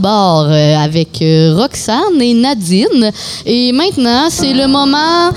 [0.06, 3.10] Euh, avec euh, Roxane et Nadine.
[3.44, 5.30] Et maintenant, c'est le moment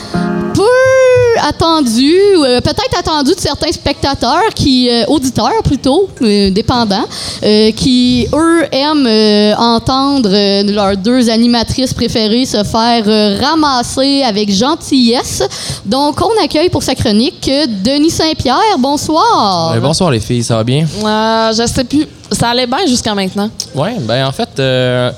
[0.53, 1.02] peu
[1.41, 7.05] attendu, euh, peut-être attendu de certains spectateurs, qui, euh, auditeurs plutôt, euh, dépendants,
[7.43, 14.23] euh, qui, eux, aiment euh, entendre euh, leurs deux animatrices préférées se faire euh, ramasser
[14.23, 15.43] avec gentillesse.
[15.85, 18.77] Donc, on accueille pour sa chronique euh, Denis Saint-Pierre.
[18.79, 19.73] Bonsoir.
[19.75, 20.85] Euh, bonsoir les filles, ça va bien?
[21.03, 22.07] Euh, je sais plus.
[22.31, 23.49] Ça allait bien jusqu'à maintenant.
[23.75, 25.11] Ouais, ben en fait, euh,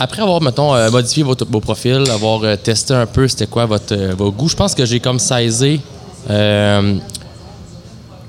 [0.00, 3.66] après avoir, mettons, euh, modifié votre, vos profils, avoir euh, testé un peu c'était quoi
[3.66, 5.80] votre, euh, vos goûts, je pense que j'ai comme saisi
[6.28, 6.96] euh,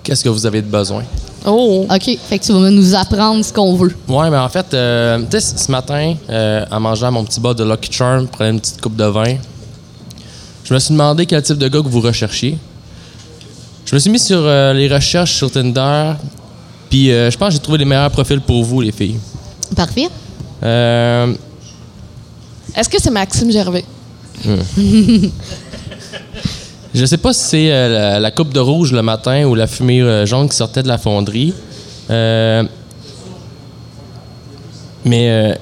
[0.03, 1.03] qu'est-ce que vous avez de besoin?
[1.45, 1.88] Oh.
[1.89, 3.95] OK, fait que tu vas nous apprendre ce qu'on veut.
[4.07, 7.53] Ouais, mais en fait, euh, tu sais, ce matin, euh, en mangeant mon petit bas
[7.53, 9.38] de Lucky Charm, prenant une petite coupe de vin,
[10.63, 12.57] je me suis demandé quel type de gars que vous recherchiez.
[13.86, 16.13] Je me suis mis sur euh, les recherches sur Tinder,
[16.89, 19.17] puis euh, je pense que j'ai trouvé les meilleurs profils pour vous, les filles.
[19.75, 20.10] Parfait.
[20.63, 21.34] Euh,
[22.75, 23.86] Est-ce que c'est Maxime Gervais?
[26.93, 29.65] Je sais pas si c'est euh, la, la coupe de rouge le matin ou la
[29.67, 31.53] fumée euh, jaune qui sortait de la fonderie.
[32.10, 32.63] Euh,
[35.05, 35.57] mais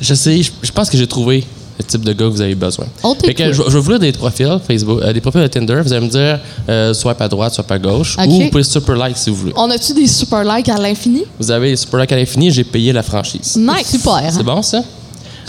[0.00, 1.44] je sais, je, je pense que j'ai trouvé
[1.78, 2.86] le type de gars que vous avez besoin.
[3.24, 5.80] Fait que je, je vais vous lire des profils Facebook, des profils de Tinder.
[5.82, 8.16] Vous allez me dire swipe à droite, swipe à gauche.
[8.18, 9.52] Ou vous pouvez super like si vous voulez.
[9.56, 11.24] On a-tu des super likes à l'infini?
[11.40, 13.56] Vous avez les super like à l'infini, j'ai payé la franchise.
[13.56, 13.88] Nice.
[13.90, 14.22] Super.
[14.30, 14.82] C'est bon, ça?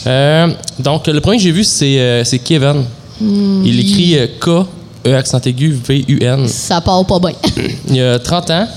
[0.08, 0.48] Euh,
[0.80, 2.84] donc, le premier que j'ai vu, c'est euh, c'est Kevin.
[3.22, 4.68] Il écrit euh, K,
[5.08, 6.48] E accent aigu, V-U-N.
[6.48, 7.32] Ça part pas bien.
[7.90, 8.68] Il a 30 ans.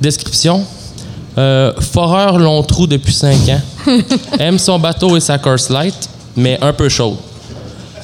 [0.00, 0.64] Description.
[1.34, 3.60] Foreur long trou depuis 5 ans.
[4.38, 7.16] Aime son bateau et sa course light, mais un peu chaude.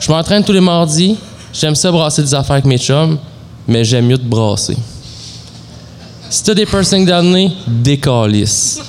[0.01, 1.17] Je m'entraîne tous les mardis.
[1.53, 3.19] J'aime ça brasser des affaires avec mes chums,
[3.67, 4.77] mais j'aime mieux te brasser.
[6.31, 8.81] Si t'as des piercings d'année, décalisse.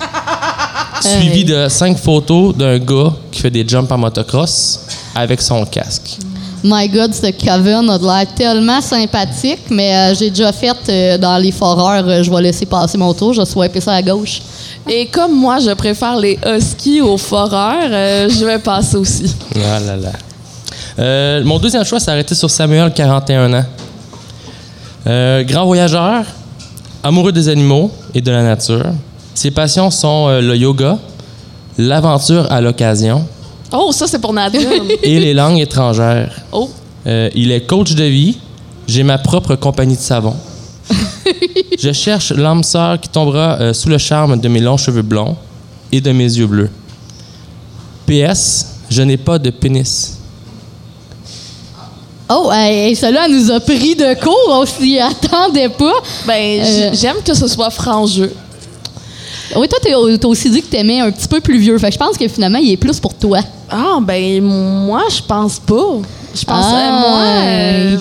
[1.01, 4.81] Suivi de 5 photos d'un gars qui fait des jumps en motocross
[5.15, 6.17] avec son casque.
[6.63, 11.17] My God, ce Kevin a de l'air tellement sympathique, mais euh, j'ai déjà fait euh,
[11.17, 14.01] dans les foreurs, euh, je vais laisser passer mon tour, je vais swiper ça à
[14.01, 14.41] gauche.
[14.89, 19.33] Et comme moi, je préfère les huskies aux foreurs, euh, je vais passer aussi.
[19.55, 20.11] Ah là là.
[20.99, 23.65] Euh, mon deuxième choix s'est arrêté sur Samuel, 41 ans.
[25.07, 26.25] Euh, grand voyageur,
[27.01, 28.85] amoureux des animaux et de la nature.
[29.39, 30.99] Ses passions sont euh, le yoga,
[31.77, 33.25] l'aventure à l'occasion
[33.71, 34.67] Oh, ça, c'est pour Nadine.
[35.01, 36.41] et les langues étrangères.
[36.51, 36.69] oh.
[37.07, 38.37] Euh, il est coach de vie.
[38.85, 40.35] J'ai ma propre compagnie de savon.
[41.79, 45.37] Je cherche l'âme sœur qui tombera euh, sous le charme de mes longs cheveux blonds
[45.89, 46.69] et de mes yeux bleus.
[48.07, 50.17] PS, je n'ai pas de pénis.
[52.29, 55.93] Oh, hey, elle nous a pris de court, on s'y attendait pas.
[56.27, 56.89] Ben, Euh.
[56.91, 58.33] j'aime que ce soit franc-jeu.
[59.55, 61.93] Oui, toi, t'as t'as aussi dit que t'aimais un petit peu plus vieux, fait que
[61.93, 63.39] je pense que finalement, il est plus pour toi.
[63.69, 65.97] Ah, ben, moi, je pense pas.
[66.35, 66.75] Je pense, Ah.
[66.77, 67.97] euh, moi, euh,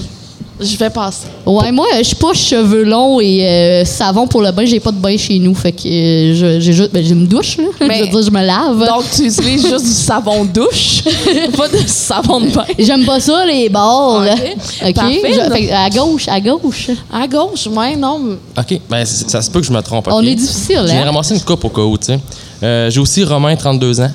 [0.60, 1.26] je vais passer.
[1.46, 4.90] Ouais, moi, je suis pas cheveux longs et euh, savon pour le bain, j'ai pas
[4.92, 7.64] de bain chez nous, fait que euh, je- j'ai juste, ben, j'ai une douche, là.
[7.86, 8.78] Mais- je veux dire, je me lave.
[8.86, 11.02] Donc, tu utilises juste du savon douche,
[11.56, 12.64] pas de savon de bain.
[12.78, 14.22] J'aime pas ça, les bords.
[14.86, 14.94] Ok.
[14.94, 16.90] Parfait, Je- fait à gauche, à gauche.
[17.12, 18.36] À gauche, ouais, non.
[18.58, 20.08] OK, ben, ça se peut que je me trompe.
[20.10, 21.04] On est difficile, J'ai hein?
[21.04, 22.18] ramassé une coupe au cas où, tu sais.
[22.62, 24.10] Euh, J'ai aussi Romain, 32 ans.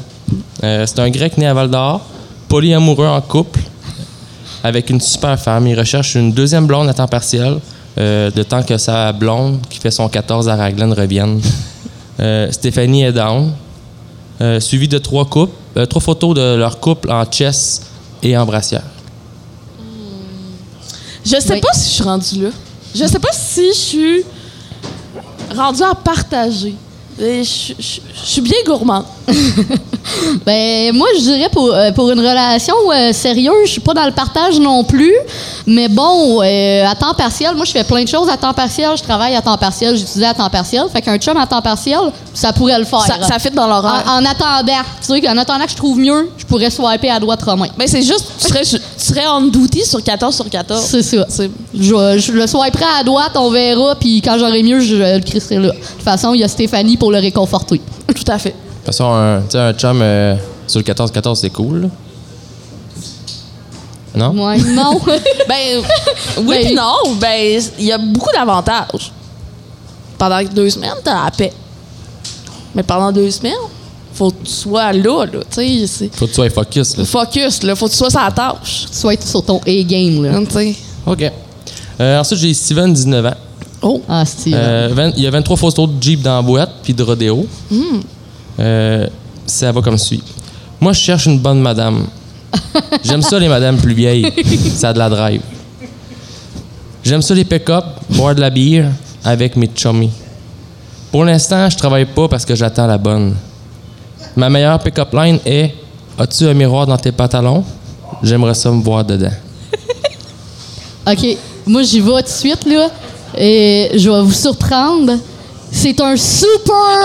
[0.63, 2.01] Euh, C'est un grec né à Val d'Or,
[2.49, 3.59] polyamoureux en couple,
[4.63, 5.67] avec une super femme.
[5.67, 7.59] Il recherche une deuxième blonde à temps partiel,
[7.97, 11.39] euh, de temps que sa blonde, qui fait son 14 à Raglan, revienne.
[12.19, 13.51] Euh, Stéphanie est down.
[14.39, 17.81] Euh, suivi de trois couples, euh, trois photos de leur couple en chess
[18.21, 18.83] et en brassière.
[21.25, 21.59] Je sais Oui.
[21.59, 22.49] pas si je suis rendue là.
[22.93, 24.23] Je sais pas si je suis
[25.55, 26.75] rendue à partager.
[27.19, 29.05] Je je- je suis bien gourmande.
[30.45, 34.05] Ben, moi, je dirais pour, euh, pour une relation euh, sérieuse, je suis pas dans
[34.05, 35.13] le partage non plus.
[35.65, 38.89] Mais bon, euh, à temps partiel, moi, je fais plein de choses à temps partiel.
[38.97, 40.83] Je travaille à temps partiel, j'étudie à temps partiel.
[40.91, 41.99] Fait qu'un chum à temps partiel,
[42.33, 43.01] ça pourrait le faire.
[43.01, 44.03] Ça, ça fit dans l'horaire.
[44.07, 44.73] en, en attendant,
[45.07, 47.67] tu sais, en attendant que je trouve mieux, je pourrais swiper à droite Romain.
[47.77, 50.85] Mais c'est juste, tu serais, tu serais on duty sur 14 sur 14.
[50.85, 51.25] C'est ça.
[51.75, 55.55] Je, je le swiperai à droite, on verra, puis quand j'aurai mieux, je le crisserai
[55.55, 55.69] là.
[55.69, 57.81] De toute façon, il y a Stéphanie pour le réconforter.
[58.13, 58.49] Tout à fait.
[58.49, 60.35] De toute façon, un, tu sais, un chum euh,
[60.67, 61.81] sur le 14-14, c'est cool.
[61.83, 61.87] là.
[64.15, 64.45] Non?
[64.45, 64.99] Ouais, non.
[65.47, 65.81] Ben,
[66.45, 67.15] oui Ben- non.
[67.19, 69.11] Ben, il y a beaucoup d'avantages.
[70.17, 71.51] Pendant deux semaines, t'as la paix.
[72.75, 73.53] Mais pendant deux semaines,
[74.13, 75.39] faut que tu sois là, là.
[75.49, 77.05] Tu sais, c'est- Faut que tu sois focus, là.
[77.05, 77.75] focus, là.
[77.75, 78.85] Faut que tu sois sur la tâche.
[78.91, 80.39] Soit sur ton A-game, là.
[80.45, 80.75] Tu sais.
[81.07, 81.31] OK.
[81.99, 83.37] Euh, ensuite, j'ai Steven, 19 ans.
[83.81, 84.01] Oh.
[84.07, 84.55] Ah, Steve.
[84.55, 87.45] Euh, il y a 23 photos de Jeep dans la boîte, puis de rodéo.
[87.69, 87.99] Hmm.
[88.59, 89.07] Euh,
[89.45, 90.23] ça va comme suit.
[90.79, 92.05] Moi, je cherche une bonne madame.
[93.03, 94.31] J'aime ça, les madames plus vieilles.
[94.75, 95.41] Ça a de la drive.
[97.03, 98.89] J'aime ça, les pick-up, boire de la bière
[99.23, 100.11] avec mes chummies.
[101.11, 103.35] Pour l'instant, je travaille pas parce que j'attends la bonne.
[104.35, 105.73] Ma meilleure pick-up line est
[106.17, 107.63] As-tu un miroir dans tes pantalons?
[108.21, 109.31] J'aimerais ça me voir dedans.
[111.07, 111.37] OK.
[111.65, 112.89] Moi, j'y vais tout de suite, là.
[113.37, 115.13] Et je vais vous surprendre.
[115.71, 116.99] C'est un super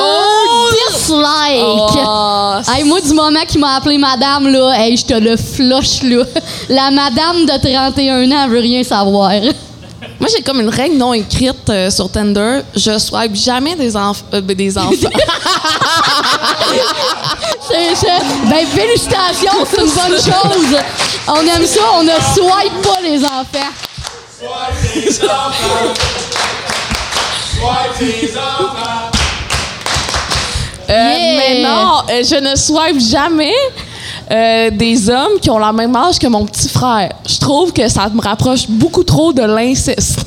[0.93, 1.63] dislike.
[1.63, 6.03] Oh, Hey, moi, du moment qu'il m'a appelé madame, là, hey, je te le flush,
[6.03, 6.25] là.
[6.69, 9.31] La madame de 31 ans, elle veut rien savoir.
[10.21, 12.61] Moi, j'ai comme une règle non écrite euh, sur Tinder.
[12.75, 14.93] Je swipe jamais des, enf- euh, ben, des enfants.
[17.71, 20.79] Ben, félicitations, c'est une bonne chose.
[21.29, 23.71] On aime ça, on ne swipe pas les enfants.
[30.91, 31.37] Euh, Yeah.
[31.37, 33.53] Mais non, euh, je ne swipe jamais
[34.31, 37.13] euh, des hommes qui ont la même âge que mon petit frère.
[37.29, 40.21] Je trouve que ça me rapproche beaucoup trop de l'inceste.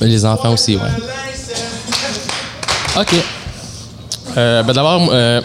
[0.00, 0.82] Les enfants aussi, ouais.
[3.00, 3.14] OK.
[4.36, 5.40] Euh, ben d'abord, euh,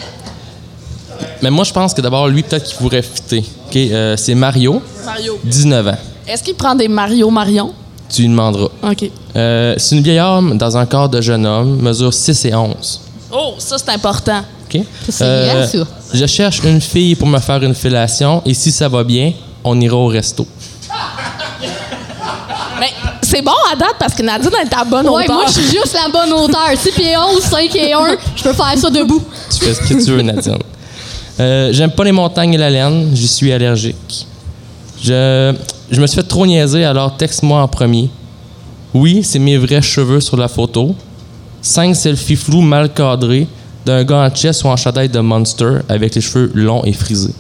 [1.42, 3.46] mais moi, je pense que d'abord, lui, peut-être qu'il pourrait fitter.
[3.68, 3.76] OK?
[3.76, 5.40] euh, c'est Mario, Mario.
[5.44, 5.98] 19 ans.
[6.28, 7.74] Est-ce qu'il prend des Mario Marion?
[8.10, 8.70] Tu lui demanderas.
[8.84, 9.10] OK.
[9.36, 13.02] Euh, c'est une vieille homme dans un corps de jeune homme, mesure 6 et 11.
[13.32, 14.44] Oh, ça, c'est important.
[14.66, 14.82] OK?
[15.10, 15.78] c'est réel, ça.
[16.14, 19.32] Je cherche une fille pour me faire une fellation et si ça va bien,
[19.64, 20.46] on ira au resto.
[22.80, 22.90] Mais
[23.22, 25.36] c'est bon à date parce que Nadine est à bonne Ouais, hauteur.
[25.36, 26.68] moi, je suis juste la bonne hauteur.
[26.76, 28.00] 6 pieds 11, 5 et 1,
[28.36, 29.24] je peux faire ça debout.
[29.52, 30.58] Tu fais ce que tu veux, Nadine.
[31.40, 34.28] Euh, J'aime pas les montagnes et la laine, j'y suis allergique.
[35.02, 35.54] Je,
[35.92, 38.10] je me suis fait trop niaiser, alors texte-moi en premier.
[38.94, 40.96] Oui, c'est mes vrais cheveux sur la photo.
[41.62, 43.48] Cinq selfies flous mal cadrés
[43.86, 47.34] d'un gars en chest ou en chandail de Monster avec les cheveux longs et frisés.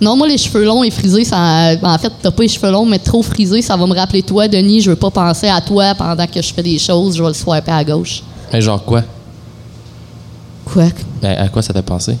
[0.00, 2.86] Non, moi, les cheveux longs et frisés, ça, en fait, t'as pas les cheveux longs,
[2.86, 4.80] mais trop frisés, ça va me rappeler toi, Denis.
[4.80, 7.16] Je veux pas penser à toi pendant que je fais des choses.
[7.16, 8.22] Je vais le swiper à gauche.
[8.52, 9.02] Mais genre quoi?
[10.64, 10.84] Quoi?
[11.20, 12.16] Ben, à quoi ça t'a pensé?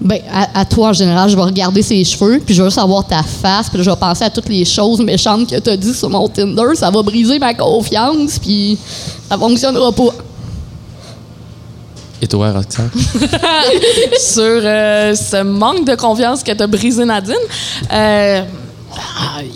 [0.00, 3.04] Ben, à, à toi, en général, je vais regarder ses cheveux, puis je veux savoir
[3.06, 5.92] ta face, puis là, je vais penser à toutes les choses méchantes que t'as dit
[5.92, 6.74] sur mon Tinder.
[6.76, 8.78] Ça va briser ma confiance, puis
[9.28, 10.10] ça fonctionnera pas.
[12.20, 12.90] Et toi, Roxane?
[14.20, 17.34] sur euh, ce manque de confiance que t'as brisé Nadine.
[17.92, 18.42] Euh,
[18.92, 19.50] ah, il,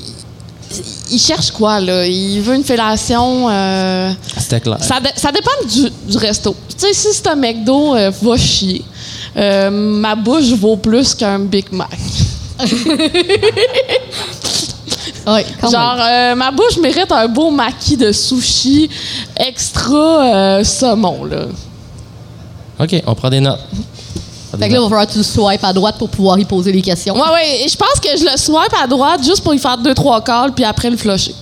[1.14, 2.06] il cherche quoi, là?
[2.06, 3.48] Il veut une fellation.
[3.50, 4.78] euh, C'était clair.
[4.82, 6.54] ça, dé- ça dépend du, du resto.
[6.68, 8.84] Tu sais, si c'est un McDo, euh, va chier.
[9.36, 11.88] Euh, ma bouche vaut plus qu'un Big Mac.
[15.24, 18.90] Quand Genre, euh, ma bouche mérite un beau maquis de sushi
[19.36, 21.46] extra euh, saumon, là.
[22.80, 23.60] OK, on prend des notes.
[24.58, 26.44] Fait que là, il va falloir que tu le swipes à droite pour pouvoir y
[26.44, 27.14] poser les questions.
[27.14, 29.78] Ouais, ouais, et je pense que je le swipe à droite juste pour y faire
[29.78, 31.34] deux, trois calls, puis après le flusher.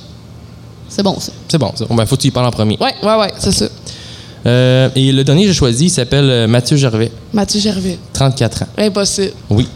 [0.89, 1.33] C'est bon, ça.
[1.49, 1.87] C'est bon, ça.
[1.91, 2.77] Ben, faut que tu y parles en premier.
[2.81, 3.67] Ouais, ouais, ouais, c'est ça.
[4.47, 7.99] Euh, et le dernier que j'ai choisi, il s'appelle euh, Mathieu Gervais, Mathieu Gervais.
[8.13, 8.67] 34 ans.
[8.79, 9.33] Impossible.
[9.51, 9.69] Oui.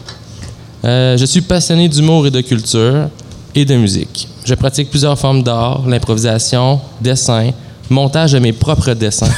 [0.84, 3.08] Euh, je suis passionné d'humour et de culture
[3.54, 4.28] et de musique.
[4.44, 7.50] Je pratique plusieurs formes d'art, l'improvisation, dessin,
[7.88, 9.30] montage de mes propres dessins.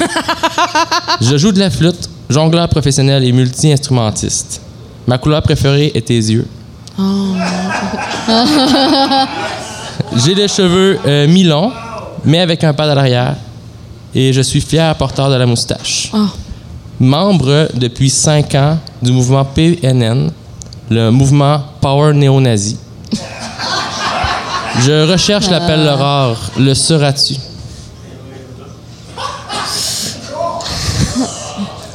[1.20, 4.60] je joue de la flûte, jongleur professionnel et multi-instrumentiste.
[5.06, 6.46] Ma couleur préférée est tes yeux.
[10.16, 11.70] J'ai les cheveux euh, mi-longs,
[12.24, 13.36] mais avec un pad à l'arrière.
[14.18, 16.10] Et je suis fier porteur de la moustache.
[16.14, 16.28] Ah.
[16.98, 20.30] Membre depuis cinq ans du mouvement PNN,
[20.88, 22.78] le mouvement Power Néo-Nazi.
[24.80, 26.38] Je recherche l'appel rare.
[26.58, 27.34] Le seras-tu?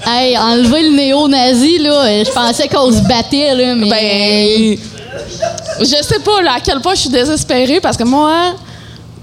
[0.05, 3.89] Hey, enlever le néo-nazi, là, je pensais qu'on se battait, là, mais.
[3.89, 4.77] Ben,
[5.79, 8.53] je sais pas là, à quel point je suis désespérée parce que moi,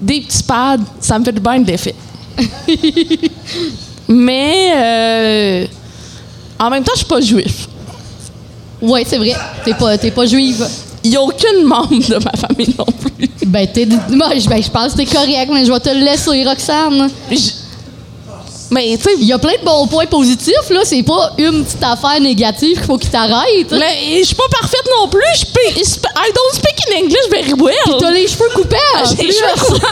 [0.01, 1.94] des petits pads, ça me fait du bien d'effet.
[4.09, 5.66] Mais euh,
[6.59, 7.68] en même temps, je suis pas juif.
[8.80, 9.34] Ouais, c'est vrai.
[9.64, 10.66] T'es pas, t'es pas juive.
[11.05, 13.28] Il n'y a aucune membre de ma famille non plus.
[13.47, 13.86] Ben, t'es.
[14.11, 17.11] Moi, je, ben, je pense que t'es correct, mais je vais te le laisser, Roxane.
[18.71, 19.11] Mais, tu sais.
[19.19, 20.81] Il y a plein de bons points positifs, là.
[20.85, 23.71] C'est pas une petite affaire négative qu'il faut qu'il t'arrête.
[23.71, 25.21] Mais je suis pas parfaite non plus.
[25.39, 27.75] Je peux- I don't speak in English very well.
[27.85, 29.87] Puis t'as les cheveux coupés, en J'ai les cheveux coupés.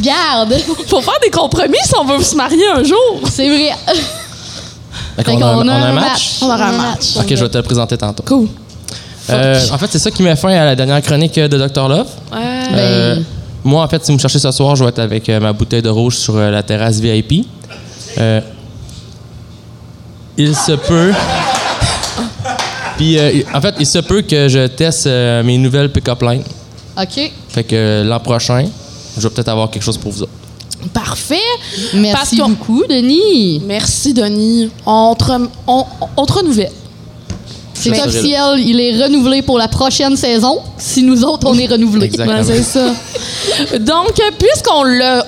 [0.00, 0.54] Garde.
[0.88, 3.20] Faut faire des compromis si on veut se marier un jour.
[3.30, 3.70] C'est vrai.
[5.16, 6.38] Fait a, on a un match?
[6.42, 7.16] On aura un match.
[7.18, 8.24] Ok, je vais te le présenter tantôt.
[8.26, 8.48] Cool.
[9.30, 11.88] Euh, en fait, c'est ça qui met fin à la dernière chronique de Dr.
[11.88, 12.06] Love.
[12.32, 12.38] Ouais.
[12.72, 13.16] Euh,
[13.62, 15.52] moi, en fait, si vous me cherchez ce soir, je vais être avec euh, ma
[15.52, 17.46] bouteille de rouge sur la terrasse VIP.
[18.18, 18.40] Euh,
[20.36, 21.12] il se peut.
[22.96, 26.44] Puis, euh, en fait, il se peut que je teste euh, mes nouvelles pick-up lines.
[27.00, 27.32] OK.
[27.48, 28.66] Fait que l'an prochain,
[29.16, 30.32] je vais peut-être avoir quelque chose pour vous autres.
[30.92, 31.38] Parfait.
[31.94, 33.60] Merci Parce beaucoup, Denis.
[33.66, 34.70] Merci, Denis.
[34.86, 35.84] On te, rem- on,
[36.16, 36.70] on te renouvelle.
[37.72, 40.60] C'est Mais- officiel, il est renouvelé pour la prochaine saison.
[40.78, 42.06] Si nous autres, on est renouvelés.
[42.06, 42.38] Exactement.
[42.38, 42.92] Ouais, c'est ça.
[43.78, 45.26] Donc, puisqu'on l'a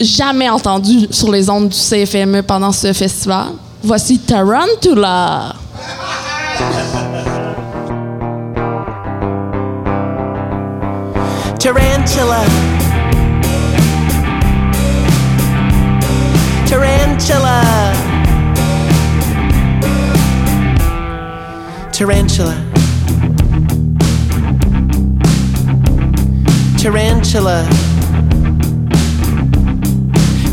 [0.00, 3.48] jamais entendu sur les ondes du CFME pendant ce festival,
[3.82, 5.54] voici Tarantula.
[11.58, 12.44] Tarantula.
[16.66, 17.62] Tarantula.
[21.92, 22.54] Tarantula.
[26.76, 27.93] Tarantula.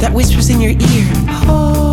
[0.01, 1.05] That whispers in your ear.
[1.45, 1.90] Hold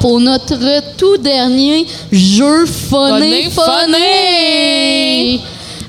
[0.00, 0.56] pour notre
[0.96, 5.40] tout dernier jeu Phoné, phoné.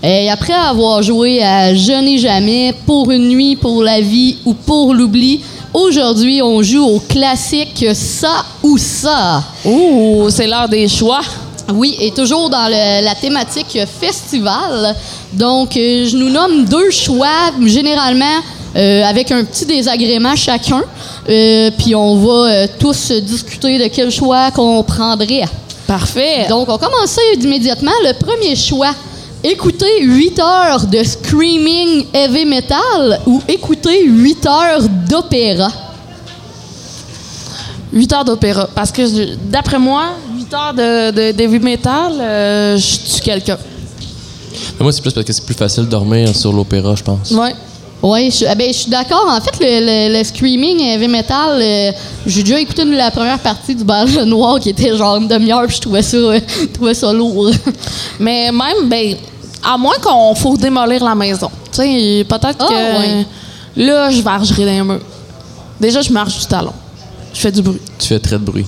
[0.01, 4.53] Et après avoir joué à Je n'ai jamais, pour une nuit, pour la vie ou
[4.53, 5.41] pour l'oubli,
[5.73, 9.43] aujourd'hui on joue au classique Ça ou ça.
[9.65, 11.21] Ouh, c'est l'heure des choix.
[11.73, 14.95] Oui, et toujours dans le- la thématique festival.
[15.33, 18.25] Donc, euh, je nous nomme deux choix, généralement
[18.75, 20.81] euh, avec un petit désagrément chacun.
[21.27, 25.43] Euh, Puis on va euh, tous discuter de quel choix qu'on prendrait.
[25.87, 26.45] Parfait.
[26.47, 27.91] Donc, on commence ça immédiatement.
[28.03, 28.93] Le premier choix.
[29.43, 35.71] Écouter 8 heures de screaming heavy metal ou écouter 8 heures d'opéra?
[37.93, 38.67] 8 heures d'opéra.
[38.75, 43.57] Parce que d'après moi, 8 heures de, de, d'heavy metal, euh, je tue quelqu'un.
[44.79, 47.31] Moi, c'est plus parce que c'est plus facile de dormir sur l'opéra, je pense.
[47.31, 47.55] Ouais.
[48.01, 49.25] Oui, je, ah ben, je suis d'accord.
[49.27, 51.91] En fait, le, le- le screaming heavy metal, euh,
[52.25, 55.75] j'ai déjà écouté la première partie du bal noir qui était genre une demi-heure, puis
[55.75, 57.49] je trouvais ça, euh, je trouvais ça lourd.
[58.19, 59.15] Mais même, ben,
[59.63, 61.49] à moins qu'on faut démolir la maison.
[61.71, 63.25] Tu sais, peut-être Ah, que ouais.
[63.75, 65.01] là, je vargerai les murs.
[65.79, 66.73] Déjà, je marche du talon.
[67.33, 67.81] Je fais du bruit.
[67.99, 68.65] Tu fais très de bruit.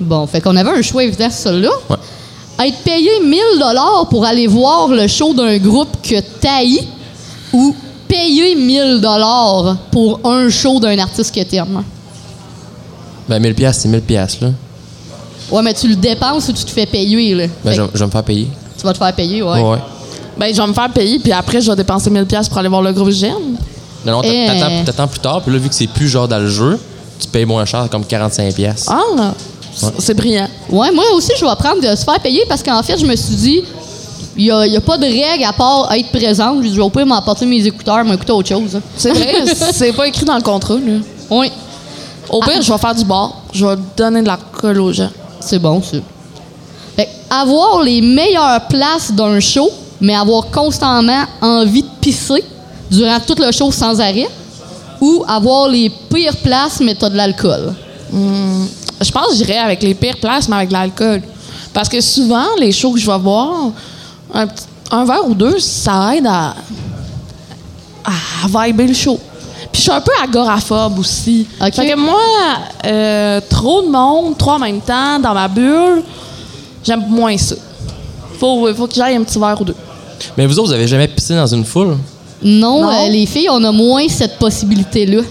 [0.00, 1.68] Bon, fait qu'on avait un choix évident, sur ça là.
[1.90, 2.68] Ouais.
[2.68, 6.84] Être payé 1000 dollars pour aller voir le show d'un groupe que t'haïs
[7.52, 7.74] ou
[8.08, 11.82] payer 1000 dollars pour un show d'un artiste que t'aimes.
[13.28, 14.50] Ben, 1000 pièces, c'est 1000 pièces là.
[15.50, 17.46] Ouais, mais tu le dépenses ou tu te fais payer, là?
[17.64, 18.48] Ben, je, vais me faire payer.
[18.78, 19.60] tu vas te faire payer, ouais.
[19.60, 19.78] Ouais.
[20.38, 22.68] Ben, je vais me faire payer, puis après, je vais dépenser 1000 pièces pour aller
[22.68, 23.56] voir le groupe j'aime.
[24.04, 24.46] Non, non, Eh.
[24.46, 26.78] t'attends, t'attends plus tard, puis là, vu que c'est plus genre dans le jeu,
[27.18, 28.86] tu payes moins cher, comme 45 pièces.
[28.88, 29.32] Ah,
[29.98, 30.48] c'est brillant.
[30.70, 33.16] Ouais, moi aussi, je vais prendre de se faire payer parce qu'en fait, je me
[33.16, 33.62] suis dit,
[34.36, 36.62] il n'y a, y a pas de règle à part être présente.
[36.64, 38.76] Je vais au pire m'apporter mes écouteurs, m'écouter autre chose.
[38.76, 38.82] hein.
[38.96, 40.98] C'est vrai, c'est pas écrit dans le contrat, là.
[41.30, 41.50] Oui.
[42.28, 43.42] Au pire, je vais faire du bar.
[43.52, 45.10] Je vais donner de l'alcool aux gens.
[45.40, 45.98] C'est bon, ça.
[46.96, 49.70] Fait avoir les meilleures places d'un show,
[50.00, 52.42] mais avoir constamment envie de pisser
[52.90, 54.28] durant tout le show sans arrêt,
[55.00, 57.74] ou avoir les pires places, mais t'as de l'alcool.
[58.10, 58.64] Hmm,
[59.00, 61.22] je pense que j'irais avec les pires places, mais avec de l'alcool.
[61.72, 63.70] Parce que souvent, les shows que je vais voir,
[64.34, 66.54] un, verre ou deux, ça aide à,
[68.04, 69.18] à vibrer le show.
[69.72, 71.46] Puis je suis un peu agoraphobe aussi.
[71.58, 72.20] Fait que moi,
[72.84, 76.02] euh, trop de monde, trop en même temps, dans ma bulle,
[76.84, 77.56] j'aime moins ça.
[78.38, 79.76] Faut, faut que j'aille un petit verre ou deux.
[80.36, 81.96] Mais vous autres, vous avez jamais pissé dans une foule?
[82.42, 82.90] Non, Non.
[82.90, 85.22] euh, les filles, on a moins cette possibilité-là.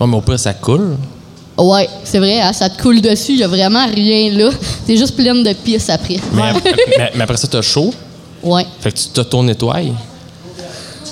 [0.00, 0.96] Ouais, mais au pire, ça coule.
[1.56, 4.50] Ouais, c'est vrai, hein, ça te coule dessus, il y a vraiment rien là.
[4.86, 6.18] T'es juste pleine de pisse après.
[6.34, 6.52] Mais,
[6.98, 7.94] mais- mais après ça, t'as chaud?
[8.46, 8.66] Ouais.
[8.80, 9.74] Fait que tu t'auto-nettoies.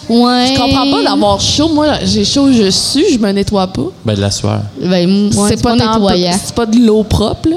[0.08, 0.46] Ouais.
[0.48, 1.68] Je comprends pas d'avoir chaud.
[1.68, 3.86] Moi, j'ai chaud, je sue, je me nettoie pas.
[4.04, 4.60] Ben, de la sueur.
[4.80, 6.32] Ben, ouais, c'est pas, nettoyant.
[6.44, 7.56] C'est pas de l'eau propre, là.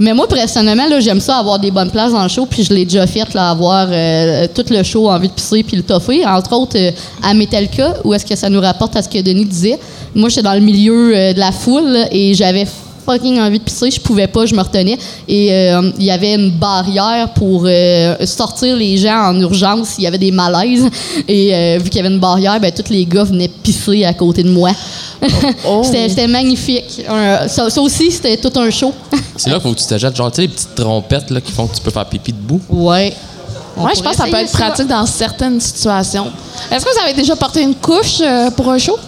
[0.00, 2.74] Mais moi, personnellement, là, j'aime ça avoir des bonnes places dans le show, puis je
[2.74, 6.26] l'ai déjà fait, là, avoir euh, tout le show envie de pisser puis le toffer.
[6.26, 6.90] Entre autres, euh,
[7.22, 9.78] à Metallica, où est-ce que ça nous rapporte à ce que Denis disait.
[10.12, 12.66] Moi, j'étais dans le milieu euh, de la foule là, et j'avais
[13.04, 14.98] fucking envie de pisser, je pouvais pas, je me retenais.
[15.28, 20.04] Et euh, il y avait une barrière pour euh, sortir les gens en urgence, il
[20.04, 20.84] y avait des malaises.
[21.28, 24.14] Et euh, vu qu'il y avait une barrière, ben, tous les gars venaient pisser à
[24.14, 24.70] côté de moi.
[25.66, 25.82] Oh.
[25.84, 27.02] C'était c'était magnifique.
[27.08, 28.92] Un- ça, ça aussi, c'était tout un show.
[29.36, 31.52] C'est là qu'il faut que tu t'achètes, genre, tu sais, les petites trompettes là, qui
[31.52, 32.60] font que tu peux faire pipi debout.
[32.68, 33.14] Ouais.
[33.76, 34.58] On Ouais, je pense que ça peut être ça.
[34.58, 36.26] pratique dans certaines situations.
[36.70, 38.98] Est-ce que vous avez déjà porté une couche euh, pour un show?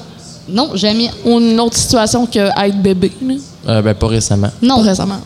[0.49, 1.11] Non, jamais.
[1.25, 3.13] Ou une autre situation que être bébé?
[3.23, 3.35] là?
[3.69, 4.51] Euh, ben, pas récemment.
[4.61, 4.77] Non.
[4.77, 5.19] Pas récemment.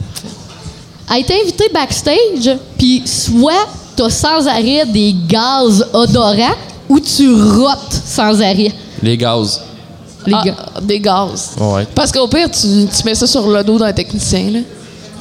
[1.09, 3.67] A été invité backstage, puis soit
[3.97, 6.55] t'as sans arrêt des gaz odorants
[6.89, 8.73] ou tu rotes sans arrêt.
[9.03, 9.61] Les gaz.
[10.27, 10.57] Les Ah, gars.
[10.83, 11.53] Des gaz.
[11.59, 11.87] Ouais.
[11.95, 14.51] Parce qu'au pire, tu, tu mets ça sur le dos d'un technicien.
[14.51, 14.61] Là.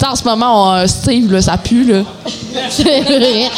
[0.06, 1.84] En ce moment, on, euh, Steve, là, ça pue.
[1.84, 2.04] Là.
[2.70, 3.50] C'est vrai.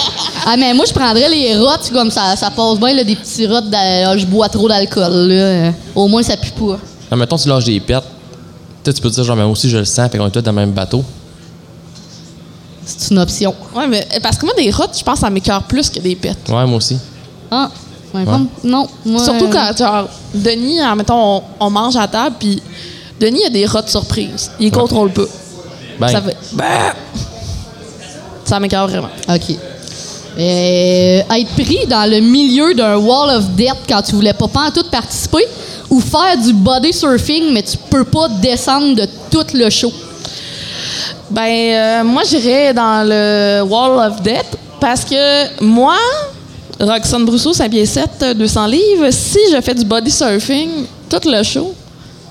[0.45, 3.45] Ah, mais moi, je prendrais les rotes, comme ça, ça passe bien, là, des petits
[3.47, 5.11] rotes, d'a- je bois trop d'alcool.
[5.11, 5.33] là.
[5.35, 6.77] Euh, Au moins, ça pue pas.
[7.11, 8.05] Non, mettons, tu lâches des pertes.
[8.83, 10.27] Tu sais, tu peux te dire, genre, mais moi aussi, je le sens, fait qu'on
[10.27, 11.03] est tous dans le même bateau.
[12.85, 13.53] C'est une option.
[13.75, 16.15] Ouais, mais euh, parce que moi, des rottes, je pense ça m'écœure plus que des
[16.15, 16.37] pets.
[16.49, 16.97] Ouais, moi aussi.
[17.51, 17.69] Ah,
[18.13, 18.87] ouais, comme- non.
[19.05, 22.61] Moi, Surtout quand, genre, Denis, mettons, on, on mange à table, puis
[23.19, 24.49] Denis a des rottes surprises.
[24.59, 25.23] Il contrôle pas.
[26.07, 26.37] Ça fait.
[28.45, 29.09] Ça m'écœure vraiment.
[29.27, 29.55] OK.
[30.37, 34.85] Euh, être pris dans le milieu d'un wall of death quand tu voulais pas tout
[34.89, 35.45] participer
[35.89, 39.91] ou faire du body surfing mais tu peux pas descendre de tout le show.
[41.29, 45.97] Ben, euh, moi, j'irais dans le Wall of Death parce que moi,
[46.79, 51.43] Roxane Brousseau, 5 pieds 7, 200 livres, si je fais du body surfing tout le
[51.43, 51.73] show,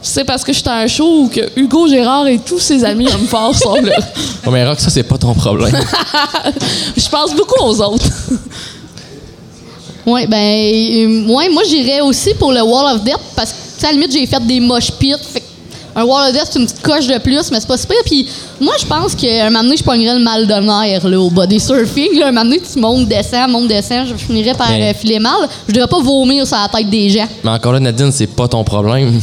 [0.03, 2.85] c'est parce que je suis à un show où que Hugo Gérard et tous ses
[2.85, 3.93] amis hommes forts sont là.
[4.47, 5.73] Ouais, mais Rock, ça, c'est pas ton problème.
[6.97, 8.07] je pense beaucoup aux autres.
[10.07, 13.81] Ouais, ben euh, ouais, moi j'irais aussi pour le wall of death parce que tu
[13.81, 15.13] sais, à la limite j'ai fait des mosh pits.
[15.95, 17.99] Un wall of death c'est une petite coche de plus, mais c'est pas super.
[18.07, 18.27] Puis
[18.59, 21.61] moi je pense qu'un moment donné je pognerais le mal de nerf là, au body
[21.61, 22.19] surfing.
[22.19, 22.29] Là.
[22.29, 25.47] Un moment donné tu montes, descends, montes, descends, je finirais par Mais- euh, filer mal.
[25.69, 27.29] Je devrais pas vomir sur la tête des gens.
[27.45, 29.21] mais encore là, Nadine, c'est pas ton problème.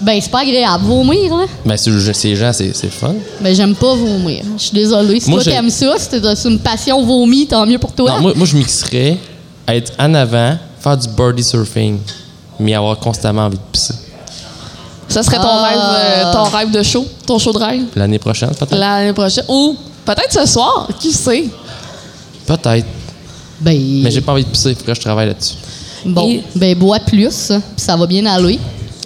[0.00, 1.44] Ben c'est pas agréable vomir là.
[1.66, 3.14] Ben, c'est- ces gens, c'est c'est fun.
[3.40, 4.42] Ben j'aime pas vomir.
[4.56, 5.20] Je suis désolée.
[5.20, 8.12] Si Moi, toi t'aimes ça, si t'as c'est une passion vomi, tant mieux pour toi.
[8.12, 9.18] Non, moi, moi, je mixerais
[9.68, 11.98] être en avant, faire du birdie surfing,
[12.58, 13.94] mais avoir constamment envie de pisser.
[15.08, 15.68] Ça serait ton, Ah.
[15.68, 18.76] rêve, euh, ton rêve de show, ton show de rêve, L'année prochaine, peut-être?
[18.78, 19.44] l'année prochaine.
[19.48, 21.44] Ou peut-être ce soir, qui sait?
[22.46, 22.86] Peut-être.
[23.60, 25.56] Ben Mais j'ai pas envie de pisser, il faut que je travaille là-dessus.
[26.06, 28.58] Bon, Et ben bois plus, puis ça va bien aller.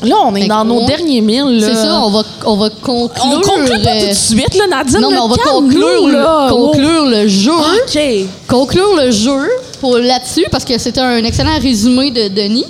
[0.03, 1.63] Là, on est Fait dans nos on- derniers milles.
[1.65, 3.25] C'est ça, on va, on va conclure.
[3.25, 5.01] On conclut pas tout de suite, là, Nadine.
[5.01, 6.47] Non, mais on va conclure, là.
[6.49, 7.53] le, conclure le jeu.
[7.53, 8.01] OK.
[8.49, 9.49] Conclure le jeu
[9.81, 12.67] pour là-dessus, parce que c'était un excellent résumé de Denis.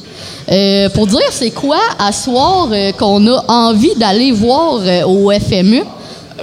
[0.53, 5.31] Euh, pour dire c'est quoi à soir euh, qu'on a envie d'aller voir euh, au
[5.31, 5.83] FME.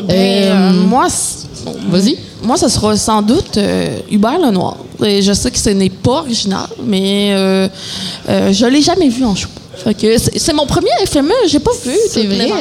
[0.03, 1.05] Ben, moi,
[1.89, 2.17] Vas-y.
[2.41, 3.59] Moi, ce sera sans doute
[4.09, 4.77] Hubert Lenoir.
[5.05, 7.67] Et je sais que ce n'est pas original, mais euh,
[8.27, 9.49] je l'ai jamais vu en show.
[9.75, 11.95] Fait que c'est mon premier FME, j'ai pas vu.
[12.09, 12.51] C'est vrai.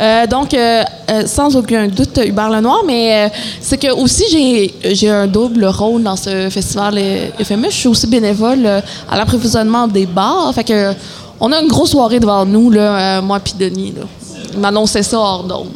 [0.00, 3.28] Euh, donc, euh, euh, sans aucun doute, Hubert Lenoir, mais euh,
[3.60, 7.00] c'est que aussi j'ai j'ai un double rôle dans ce festival
[7.42, 7.66] FME.
[7.70, 10.52] Je suis aussi bénévole à l'approvisionnement des bars.
[10.54, 10.92] Fait que
[11.40, 13.94] on a une grosse soirée devant nous, là, moi puis Denis.
[13.96, 14.02] Là.
[14.54, 15.68] Il m'annonçait ça hors d'onde.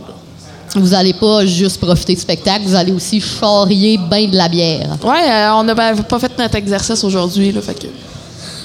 [0.74, 4.88] Vous n'allez pas juste profiter du spectacle, vous allez aussi charrier bien de la bière.
[5.04, 7.86] Euh, on n'a pas fait notre exercice aujourd'hui, fait que...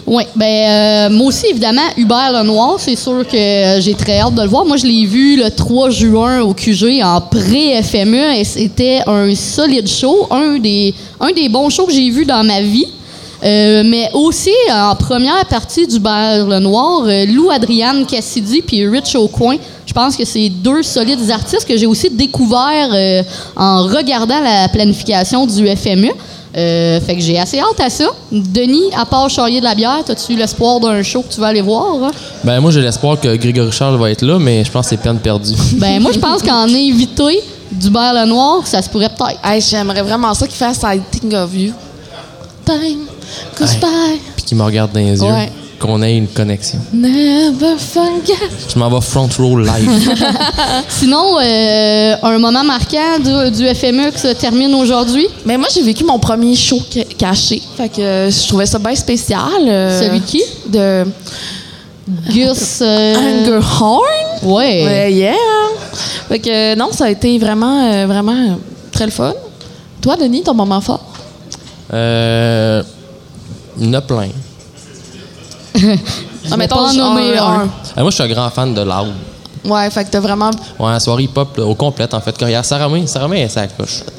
[0.09, 4.41] Oui, ben euh, moi aussi, évidemment, Hubert Lenoir, c'est sûr que j'ai très hâte de
[4.41, 4.63] le voir.
[4.63, 9.89] Moi, je l'ai vu le 3 juin au QG en pré-FME et c'était un solide
[9.89, 12.87] show, un des, un des bons shows que j'ai vus dans ma vie.
[13.43, 19.57] Euh, mais aussi, en première partie d'Hubert Lenoir, euh, Lou Adriane Cassidy puis Rich Aucoin,
[19.85, 23.21] je pense que c'est deux solides artistes que j'ai aussi découvert euh,
[23.55, 26.09] en regardant la planification du FME.
[26.57, 28.05] Euh, fait que j'ai assez hâte à ça.
[28.31, 31.61] Denis, à part charrier de la bière, as-tu l'espoir d'un show que tu vas aller
[31.61, 32.03] voir?
[32.03, 32.11] hein?
[32.43, 34.97] Ben, moi, j'ai l'espoir que Grégory Charles va être là, mais je pense que c'est
[35.01, 35.53] peine perdue.
[35.75, 39.39] Ben moi, je pense qu'en invité d'Hubert Lenoir, ça se pourrait peut-être.
[39.43, 41.73] Hey, J'aimerais vraiment ça qu'il fasse I Think of You.
[42.65, 43.05] Time
[43.59, 44.19] goes by.
[44.35, 45.23] Puis qu'il me regarde dans les yeux.
[45.31, 45.51] Ouais.
[45.79, 46.79] Qu'on ait une connexion.
[46.91, 48.33] Never forget.
[48.73, 50.15] Je m'en vais front row live.
[50.89, 55.27] Sinon, euh, un moment marquant du, du FME qui se termine aujourd'hui.
[55.45, 57.61] Mais moi, j'ai vécu mon premier show ca- caché.
[57.77, 59.41] Fait que euh, je trouvais ça bien spécial.
[59.67, 60.43] euh, Celui de qui?
[60.67, 61.05] De
[62.31, 62.79] Gus.
[62.81, 64.01] euh, Angerhorn.
[64.43, 64.83] Ouais.
[64.83, 65.33] Ouais, yeah.
[66.27, 68.57] Fait que euh, non, ça a été vraiment, euh, vraiment
[68.91, 69.33] très le fun.
[70.01, 71.05] Toi, Denis, ton moment fort?
[71.93, 72.81] euh.
[73.79, 74.29] Il y en a plein.
[76.43, 77.61] Je vais mettons, pas en nommer un.
[77.61, 79.13] Euh, moi, je suis un grand fan de loud.
[79.67, 80.49] Ouais, fait que t'as vraiment.
[80.79, 82.33] Ouais, la soirée hip-hop au complète, en fait.
[82.39, 83.47] Quand il y a Sarah May, Sarah May.
[83.49, 83.61] Ça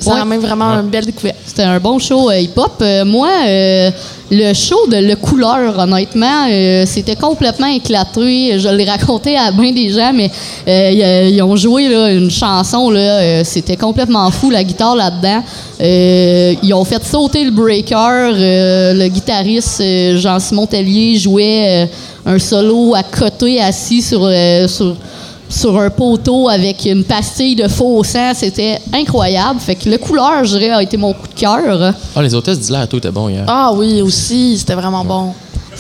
[0.07, 0.19] Ouais.
[0.19, 0.81] ramène vraiment Ouais.
[0.83, 1.37] une belle découverte.
[1.47, 2.73] C'était un bon show euh, hip-hop.
[2.83, 3.91] Euh, moi, euh,
[4.31, 8.59] le show de Le Couleur, honnêtement, euh, c'était complètement éclaté.
[8.59, 10.31] Je l'ai raconté à bien des gens, mais
[10.69, 12.91] euh, ils ont joué là, une chanson.
[12.91, 15.43] Là, euh, c'était complètement fou, la guitare là-dedans.
[15.81, 17.97] Euh, ils ont fait sauter le breaker.
[18.35, 21.87] Euh, le guitariste euh, Jean-Simon Tellier jouait
[22.27, 24.21] euh, un solo à côté, assis sur...
[24.25, 24.95] euh, sur
[25.49, 28.33] sur un poteau avec une pastille de faux sang.
[28.35, 29.61] C'était incroyable.
[29.61, 31.95] Fait que le couleur, je dirais, a été mon coup de cœur.
[32.15, 33.45] Ah, les hôtesses d'Hilaire tout étaient bons hier.
[33.47, 35.33] Ah oui, aussi, c'était vraiment bon.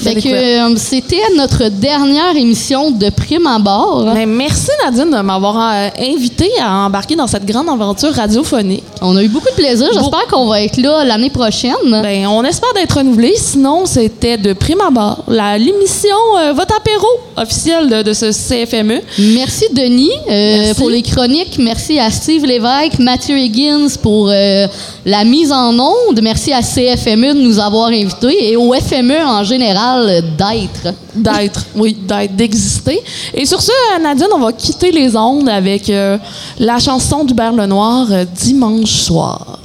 [0.06, 4.14] Euh, c'était notre dernière émission de Prime à bord.
[4.26, 8.84] Merci Nadine de m'avoir euh, invité à embarquer dans cette grande aventure radiophonique.
[9.00, 9.88] On a eu beaucoup de plaisir.
[9.92, 11.72] J'espère qu'on va être là l'année prochaine.
[11.84, 13.34] Ben, on espère d'être renouvelé.
[13.36, 19.00] Sinon, c'était de prime abord la l'émission euh, Votre apéro officielle de, de ce CFME.
[19.34, 20.74] Merci Denis euh, Merci.
[20.74, 21.58] pour les chroniques.
[21.58, 26.20] Merci à Steve Lévesque, Mathieu Higgins pour la mise en onde.
[26.22, 29.87] Merci à CFME de nous avoir invités et au FME en général
[30.36, 30.94] d'être.
[31.14, 33.00] D'être, oui, d'être, d'exister.
[33.34, 36.18] Et sur ce, euh, Nadine, on va quitter les ondes avec euh,
[36.58, 39.58] la chanson d'Hubert Lenoir, euh, Dimanche soir.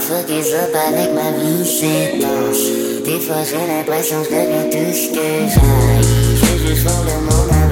[0.00, 4.64] feu qui se bat avec ma vie s'étanche Des fois j'ai l'impression que je deviens
[4.70, 7.69] tout ce que j'aille Je joue sur le monde